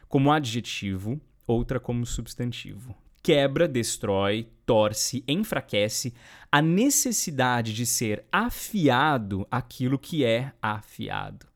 como 0.09 0.33
adjetivo, 0.33 1.21
outra 1.47 1.79
como 1.79 2.07
substantivo. 2.07 2.95
Quebra, 3.23 3.69
destrói, 3.69 4.49
torce, 4.65 5.23
enfraquece 5.29 6.15
a 6.51 6.63
necessidade 6.63 7.75
de 7.75 7.85
ser 7.85 8.25
afiado 8.33 9.47
aquilo 9.51 9.99
que 9.99 10.25
é 10.25 10.53
afiado. 10.63 11.50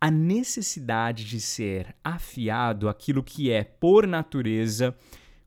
A 0.00 0.10
necessidade 0.10 1.24
de 1.24 1.40
ser 1.40 1.94
afiado 2.04 2.88
aquilo 2.88 3.22
que 3.22 3.50
é, 3.50 3.64
por 3.64 4.06
natureza, 4.06 4.96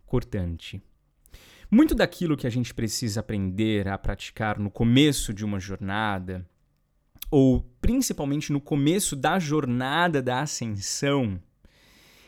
cortante. 0.05 0.81
Muito 1.69 1.95
daquilo 1.95 2.35
que 2.35 2.45
a 2.45 2.49
gente 2.49 2.73
precisa 2.73 3.21
aprender 3.21 3.87
a 3.87 3.97
praticar 3.97 4.59
no 4.59 4.69
começo 4.69 5.33
de 5.33 5.45
uma 5.45 5.57
jornada, 5.57 6.45
ou 7.29 7.61
principalmente 7.79 8.51
no 8.51 8.59
começo 8.59 9.15
da 9.15 9.39
jornada 9.39 10.21
da 10.21 10.41
ascensão, 10.41 11.41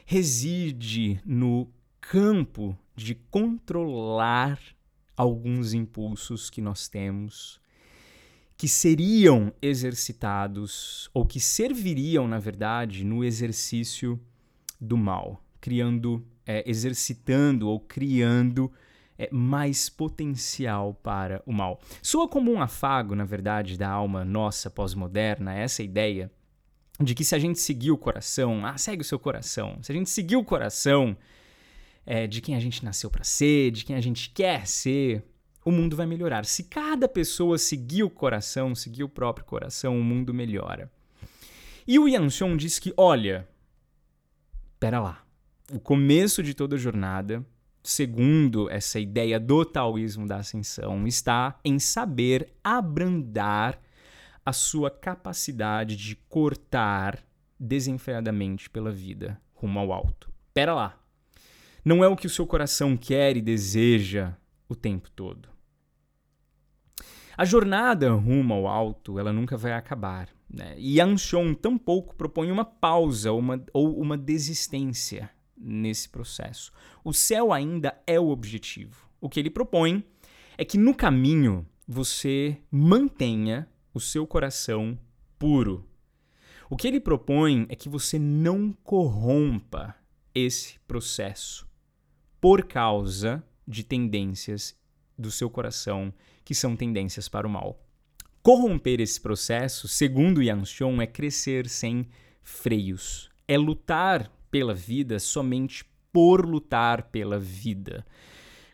reside 0.06 1.20
no 1.26 1.70
campo 2.00 2.78
de 2.96 3.16
controlar 3.16 4.60
alguns 5.16 5.74
impulsos 5.74 6.50
que 6.50 6.62
nós 6.62 6.88
temos 6.88 7.60
que 8.64 8.68
seriam 8.70 9.52
exercitados 9.62 11.10
ou 11.14 11.26
que 11.26 11.38
serviriam, 11.38 12.30
na 12.30 12.40
verdade, 12.40 13.04
no 13.04 13.22
exercício 13.22 14.18
do 14.80 14.96
mal, 14.96 15.44
criando, 15.60 16.26
é, 16.46 16.64
exercitando 16.66 17.68
ou 17.68 17.78
criando 17.78 18.72
é, 19.18 19.28
mais 19.34 19.90
potencial 19.90 20.94
para 20.94 21.44
o 21.46 21.52
mal. 21.52 21.82
Soa 22.02 22.26
como 22.26 22.54
um 22.54 22.62
afago, 22.62 23.14
na 23.16 23.26
verdade, 23.26 23.78
da 23.78 23.90
alma 23.90 24.24
nossa 24.24 24.70
pós-moderna, 24.70 25.54
essa 25.54 25.84
ideia 25.84 26.32
de 27.02 27.14
que 27.14 27.26
se 27.26 27.36
a 27.36 27.40
gente 27.40 27.60
seguir 27.60 27.92
o 27.92 27.98
coração, 27.98 28.66
ah, 28.66 28.78
segue 28.78 29.02
o 29.02 29.06
seu 29.06 29.20
coração, 29.20 29.78
se 29.82 29.92
a 29.92 29.96
gente 29.96 30.10
seguir 30.10 30.38
o 30.38 30.44
coração 30.46 31.18
é, 32.06 32.28
de 32.28 32.40
quem 32.40 32.56
a 32.56 32.62
gente 32.62 32.82
nasceu 32.86 33.12
para 33.12 33.26
ser, 33.26 33.72
de 33.72 33.84
quem 33.84 33.98
a 33.98 34.02
gente 34.02 34.30
quer 34.30 34.66
ser, 34.66 35.22
o 35.66 35.72
mundo 35.72 35.96
vai 35.96 36.06
melhorar. 36.06 36.46
Se 36.46 36.64
cada 36.64 37.08
pessoa 37.08 37.58
seguir 37.58 38.04
o 38.04 38.10
coração, 38.10 38.76
seguir 38.76 39.04
o 39.04 39.10
próprio 39.10 39.46
coração, 39.46 39.98
o 39.98 40.04
mundo 40.04 40.34
melhora. 40.34 40.92
E 41.88 42.00
o 42.00 42.08
Yang 42.08 42.32
Xiong 42.32 42.58
diz 42.58 42.80
que, 42.80 42.94
olha, 42.96 43.48
pera 44.80 45.00
lá. 45.00 45.24
O 45.72 45.80
começo 45.80 46.44
de 46.44 46.54
toda 46.54 46.78
jornada, 46.78 47.46
segundo 47.82 48.70
essa 48.70 49.00
ideia 49.00 49.40
do 49.40 49.66
taoísmo 49.66 50.28
da 50.28 50.38
ascensão, 50.38 51.06
está 51.08 51.60
em 51.64 51.80
saber 51.80 52.50
abrandar 52.64 53.80
a 54.46 54.52
sua 54.52 54.92
capacidade 54.92 55.96
de 55.96 56.16
cortar 56.28 57.24
desenfreadamente 57.60 58.70
pela 58.70 58.92
vida 58.92 59.42
rumo 59.54 59.80
ao 59.80 59.94
alto. 59.94 60.30
Pera 60.54 60.74
lá. 60.74 61.00
Não 61.84 62.04
é 62.04 62.08
o 62.08 62.16
que 62.16 62.28
o 62.28 62.30
seu 62.30 62.46
coração 62.46 62.96
quer 62.96 63.38
e 63.38 63.42
deseja 63.42 64.34
o 64.68 64.76
tempo 64.76 65.10
todo. 65.12 65.53
A 67.36 67.46
jornada 67.46 68.12
rumo 68.12 68.54
ao 68.54 68.68
alto, 68.68 69.18
ela 69.18 69.34
nunca 69.34 69.58
vai 69.58 69.74
acabar. 69.74 70.30
Né? 70.50 70.76
E 70.78 71.02
Anshon 71.02 71.54
tampouco 71.54 72.16
propõe 72.16 72.52
uma 72.52 72.64
pausa 72.64 73.32
uma, 73.32 73.64
ou 73.74 74.00
uma 74.00 74.18
desistência 74.18 75.30
nesse 75.58 76.10
processo. 76.10 76.72
O 77.04 77.14
céu 77.14 77.52
ainda 77.52 77.98
é 78.06 78.20
o 78.20 78.30
objetivo. 78.30 79.08
O 79.20 79.30
que 79.30 79.40
ele 79.40 79.50
propõe 79.50 80.04
é 80.58 80.64
que 80.64 80.78
no 80.78 80.94
caminho 80.94 81.66
você 81.88 82.58
mantenha 82.70 83.68
o 83.94 84.00
seu 84.00 84.28
coração 84.28 84.98
puro. 85.40 85.88
O 86.70 86.78
que 86.78 86.88
ele 86.88 87.00
propõe 87.00 87.66
é 87.70 87.76
que 87.76 87.90
você 87.90 88.18
não 88.20 88.72
corrompa 88.84 89.96
esse 90.34 90.80
processo 90.88 91.68
por 92.40 92.66
causa 92.66 93.44
de 93.68 93.84
tendências 93.84 94.76
do 95.18 95.32
seu 95.32 95.50
coração 95.50 96.14
que 96.44 96.56
são 96.56 96.76
tendências 96.76 97.28
para 97.28 97.48
o 97.48 97.50
mal. 97.50 97.80
Corromper 98.42 99.00
esse 99.00 99.22
processo, 99.22 99.88
segundo 99.88 100.42
Yang 100.44 100.66
Xiong, 100.66 101.02
é 101.02 101.08
crescer 101.08 101.70
sem 101.70 102.08
freios. 102.42 103.30
É 103.48 103.58
lutar 103.58 104.30
pela 104.52 104.74
vida 104.74 105.18
somente 105.20 105.86
por 106.12 106.46
lutar 106.46 107.04
pela 107.04 107.40
vida. 107.40 108.06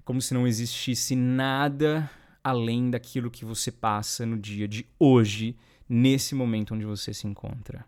Como 0.04 0.22
se 0.22 0.34
não 0.34 0.48
existisse 0.48 1.16
nada 1.16 2.10
além 2.44 2.90
daquilo 2.90 3.30
que 3.30 3.46
você 3.46 3.72
passa 3.72 4.26
no 4.26 4.38
dia 4.38 4.68
de 4.68 4.88
hoje, 4.98 5.56
nesse 5.88 6.34
momento 6.34 6.74
onde 6.74 6.86
você 6.86 7.14
se 7.14 7.28
encontra. 7.28 7.86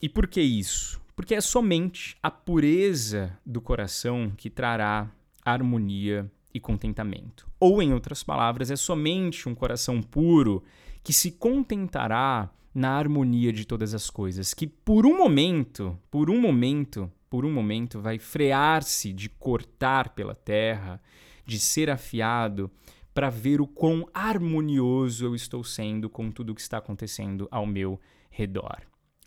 E 0.00 0.08
por 0.08 0.28
que 0.28 0.40
isso? 0.40 1.00
Porque 1.16 1.34
é 1.34 1.40
somente 1.40 2.16
a 2.22 2.30
pureza 2.30 3.36
do 3.44 3.60
coração 3.60 4.32
que 4.36 4.48
trará 4.48 5.10
harmonia 5.44 6.30
e 6.52 6.60
contentamento. 6.60 7.48
Ou, 7.60 7.82
em 7.82 7.92
outras 7.92 8.22
palavras, 8.22 8.70
é 8.70 8.76
somente 8.76 9.48
um 9.48 9.54
coração 9.54 10.02
puro 10.02 10.62
que 11.02 11.12
se 11.12 11.32
contentará 11.32 12.50
na 12.74 12.90
harmonia 12.90 13.52
de 13.52 13.64
todas 13.64 13.94
as 13.94 14.10
coisas, 14.10 14.54
que 14.54 14.66
por 14.66 15.06
um 15.06 15.16
momento, 15.16 15.98
por 16.10 16.30
um 16.30 16.40
momento, 16.40 17.10
por 17.28 17.44
um 17.44 17.52
momento 17.52 18.00
vai 18.00 18.18
frear-se 18.18 19.12
de 19.12 19.28
cortar 19.28 20.10
pela 20.10 20.34
terra, 20.34 21.00
de 21.44 21.58
ser 21.58 21.90
afiado 21.90 22.70
para 23.12 23.30
ver 23.30 23.60
o 23.60 23.66
quão 23.66 24.06
harmonioso 24.14 25.24
eu 25.24 25.34
estou 25.34 25.64
sendo 25.64 26.08
com 26.08 26.30
tudo 26.30 26.50
o 26.50 26.54
que 26.54 26.60
está 26.60 26.78
acontecendo 26.78 27.48
ao 27.50 27.66
meu 27.66 28.00
redor. 28.30 28.82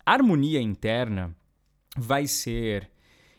A 0.05 0.13
harmonia 0.13 0.62
interna 0.62 1.36
vai 1.97 2.25
ser 2.25 2.89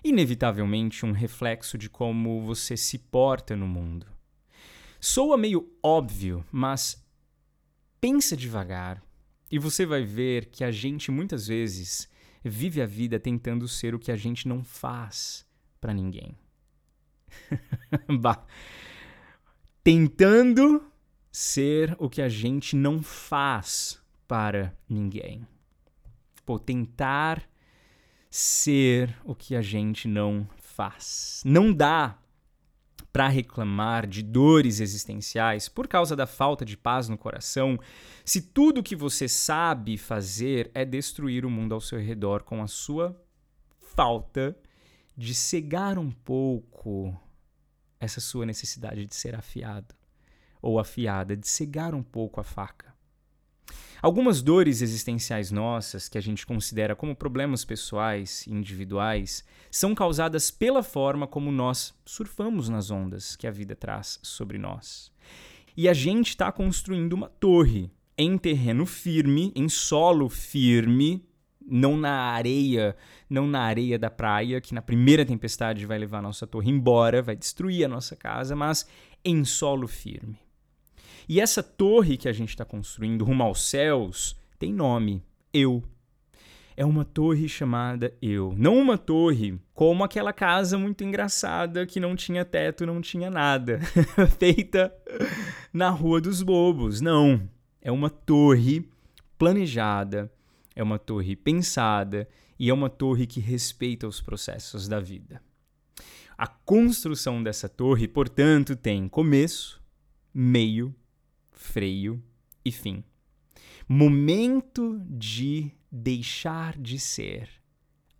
inevitavelmente 0.04 1.06
um 1.06 1.12
reflexo 1.12 1.78
de 1.78 1.88
como 1.88 2.42
você 2.42 2.76
se 2.76 2.98
porta 2.98 3.56
no 3.56 3.66
mundo. 3.66 4.06
Soa 5.00 5.36
meio 5.36 5.70
óbvio, 5.82 6.44
mas 6.50 7.04
pensa 8.00 8.36
devagar 8.36 9.02
e 9.50 9.58
você 9.58 9.84
vai 9.84 10.04
ver 10.04 10.46
que 10.46 10.64
a 10.64 10.70
gente 10.70 11.10
muitas 11.10 11.46
vezes 11.46 12.08
vive 12.44 12.80
a 12.80 12.86
vida 12.86 13.20
tentando 13.20 13.68
ser 13.68 13.94
o 13.94 13.98
que 13.98 14.10
a 14.10 14.16
gente 14.16 14.48
não 14.48 14.64
faz 14.64 15.46
para 15.80 15.92
ninguém. 15.94 16.36
bah 18.20 18.46
tentando 19.82 20.84
ser 21.30 21.96
o 21.98 22.08
que 22.08 22.22
a 22.22 22.28
gente 22.28 22.76
não 22.76 23.02
faz 23.02 24.00
para 24.28 24.76
ninguém. 24.88 25.46
Pô, 26.44 26.58
tentar 26.58 27.48
ser 28.34 29.14
o 29.24 29.34
que 29.34 29.54
a 29.54 29.60
gente 29.60 30.08
não 30.08 30.48
faz. 30.56 31.42
Não 31.44 31.70
dá 31.70 32.18
para 33.12 33.28
reclamar 33.28 34.06
de 34.06 34.22
dores 34.22 34.80
existenciais 34.80 35.68
por 35.68 35.86
causa 35.86 36.16
da 36.16 36.26
falta 36.26 36.64
de 36.64 36.74
paz 36.74 37.10
no 37.10 37.18
coração, 37.18 37.78
se 38.24 38.40
tudo 38.40 38.82
que 38.82 38.96
você 38.96 39.28
sabe 39.28 39.98
fazer 39.98 40.70
é 40.74 40.82
destruir 40.82 41.44
o 41.44 41.50
mundo 41.50 41.74
ao 41.74 41.80
seu 41.80 42.00
redor 42.00 42.42
com 42.42 42.62
a 42.62 42.66
sua 42.66 43.14
falta 43.78 44.56
de 45.14 45.34
cegar 45.34 45.98
um 45.98 46.10
pouco 46.10 47.14
essa 48.00 48.18
sua 48.18 48.46
necessidade 48.46 49.04
de 49.04 49.14
ser 49.14 49.34
afiado 49.34 49.94
ou 50.62 50.78
afiada, 50.78 51.36
de 51.36 51.46
cegar 51.46 51.94
um 51.94 52.02
pouco 52.02 52.40
a 52.40 52.44
faca. 52.44 52.91
Algumas 54.02 54.42
dores 54.42 54.82
existenciais 54.82 55.52
nossas, 55.52 56.08
que 56.08 56.18
a 56.18 56.20
gente 56.20 56.44
considera 56.44 56.96
como 56.96 57.14
problemas 57.14 57.64
pessoais 57.64 58.44
e 58.48 58.52
individuais, 58.52 59.44
são 59.70 59.94
causadas 59.94 60.50
pela 60.50 60.82
forma 60.82 61.24
como 61.24 61.52
nós 61.52 61.94
surfamos 62.04 62.68
nas 62.68 62.90
ondas 62.90 63.36
que 63.36 63.46
a 63.46 63.50
vida 63.52 63.76
traz 63.76 64.18
sobre 64.20 64.58
nós. 64.58 65.12
E 65.76 65.88
a 65.88 65.94
gente 65.94 66.30
está 66.30 66.50
construindo 66.50 67.12
uma 67.12 67.28
torre 67.28 67.92
em 68.18 68.36
terreno 68.36 68.86
firme, 68.86 69.52
em 69.54 69.68
solo 69.68 70.28
firme, 70.28 71.24
não 71.64 71.96
na 71.96 72.32
areia, 72.32 72.96
não 73.30 73.46
na 73.46 73.60
areia 73.60 74.00
da 74.00 74.10
praia, 74.10 74.60
que 74.60 74.74
na 74.74 74.82
primeira 74.82 75.24
tempestade 75.24 75.86
vai 75.86 76.00
levar 76.00 76.18
a 76.18 76.22
nossa 76.22 76.44
torre 76.44 76.72
embora, 76.72 77.22
vai 77.22 77.36
destruir 77.36 77.84
a 77.84 77.88
nossa 77.88 78.16
casa, 78.16 78.56
mas 78.56 78.84
em 79.24 79.44
solo 79.44 79.86
firme. 79.86 80.40
E 81.28 81.40
essa 81.40 81.62
torre 81.62 82.16
que 82.16 82.28
a 82.28 82.32
gente 82.32 82.50
está 82.50 82.64
construindo 82.64 83.24
rumo 83.24 83.42
aos 83.42 83.62
céus 83.62 84.36
tem 84.58 84.72
nome: 84.72 85.22
Eu. 85.52 85.82
É 86.76 86.84
uma 86.84 87.04
torre 87.04 87.48
chamada 87.48 88.14
Eu. 88.20 88.54
Não 88.56 88.78
uma 88.78 88.96
torre 88.96 89.60
como 89.74 90.04
aquela 90.04 90.32
casa 90.32 90.78
muito 90.78 91.04
engraçada 91.04 91.86
que 91.86 92.00
não 92.00 92.16
tinha 92.16 92.44
teto, 92.44 92.86
não 92.86 93.00
tinha 93.00 93.30
nada, 93.30 93.80
feita 94.38 94.92
na 95.72 95.90
Rua 95.90 96.20
dos 96.20 96.42
Bobos. 96.42 97.00
Não. 97.00 97.48
É 97.80 97.90
uma 97.92 98.08
torre 98.08 98.88
planejada, 99.36 100.32
é 100.74 100.82
uma 100.82 100.98
torre 100.98 101.36
pensada 101.36 102.28
e 102.58 102.70
é 102.70 102.74
uma 102.74 102.88
torre 102.88 103.26
que 103.26 103.40
respeita 103.40 104.06
os 104.06 104.20
processos 104.20 104.86
da 104.86 105.00
vida. 105.00 105.42
A 106.38 106.46
construção 106.46 107.42
dessa 107.42 107.68
torre, 107.68 108.06
portanto, 108.06 108.76
tem 108.76 109.08
começo, 109.08 109.82
meio, 110.32 110.94
freio 111.62 112.22
e 112.64 112.70
fim. 112.70 113.04
Momento 113.88 115.00
de 115.08 115.70
deixar 115.90 116.78
de 116.78 116.98
ser 116.98 117.48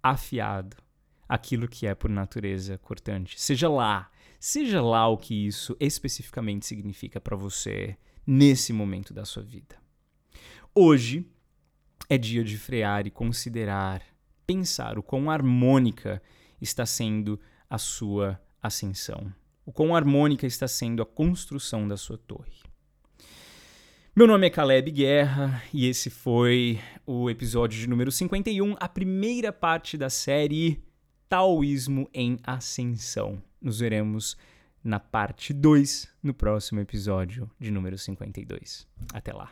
afiado 0.03 0.77
aquilo 1.29 1.69
que 1.69 1.87
é 1.87 1.95
por 1.95 2.11
natureza 2.11 2.77
cortante. 2.79 3.41
Seja 3.41 3.69
lá, 3.69 4.11
seja 4.39 4.83
lá 4.83 5.09
o 5.09 5.17
que 5.17 5.47
isso 5.47 5.77
especificamente 5.81 6.67
significa 6.67 7.21
para 7.21 7.37
você 7.37 7.97
nesse 8.27 8.73
momento 8.73 9.15
da 9.15 9.25
sua 9.25 9.43
vida. 9.43 9.77
Hoje 10.75 11.27
é 12.09 12.19
dia 12.19 12.45
de 12.45 12.59
frear 12.59 13.07
e 13.07 13.11
considerar, 13.11 14.03
pensar 14.47 14.99
o 14.99 15.03
quão 15.03 15.31
harmônica 15.31 16.23
está 16.61 16.85
sendo 16.85 17.41
a 17.69 17.79
sua 17.79 18.41
ascensão, 18.63 19.33
o 19.65 19.73
quão 19.73 19.97
harmônica 19.97 20.47
está 20.47 20.69
sendo 20.69 21.03
a 21.03 21.07
construção 21.07 21.89
da 21.89 21.97
sua 21.97 22.19
torre. 22.19 22.72
Meu 24.15 24.27
nome 24.27 24.47
é 24.47 24.51
Caleb 24.51 24.91
Guerra 24.91 25.63
e 25.73 25.89
esse 25.89 26.11
foi 26.11 26.79
o 27.07 27.31
episódio 27.31 27.81
de 27.81 27.89
número 27.89 28.13
51, 28.13 28.77
a 28.79 28.87
primeira 28.87 29.51
parte 29.51 29.97
da 29.97 30.11
série 30.11 30.85
Taoísmo 31.31 32.07
em 32.13 32.39
Ascensão. 32.45 33.43
Nos 33.59 33.81
veremos 33.81 34.37
na 34.85 35.01
parte 35.01 35.55
2 35.55 36.11
no 36.23 36.35
próximo 36.35 36.79
episódio 36.81 37.51
de 37.59 37.71
número 37.71 37.97
52. 37.97 38.87
Até 39.15 39.33
lá. 39.33 39.51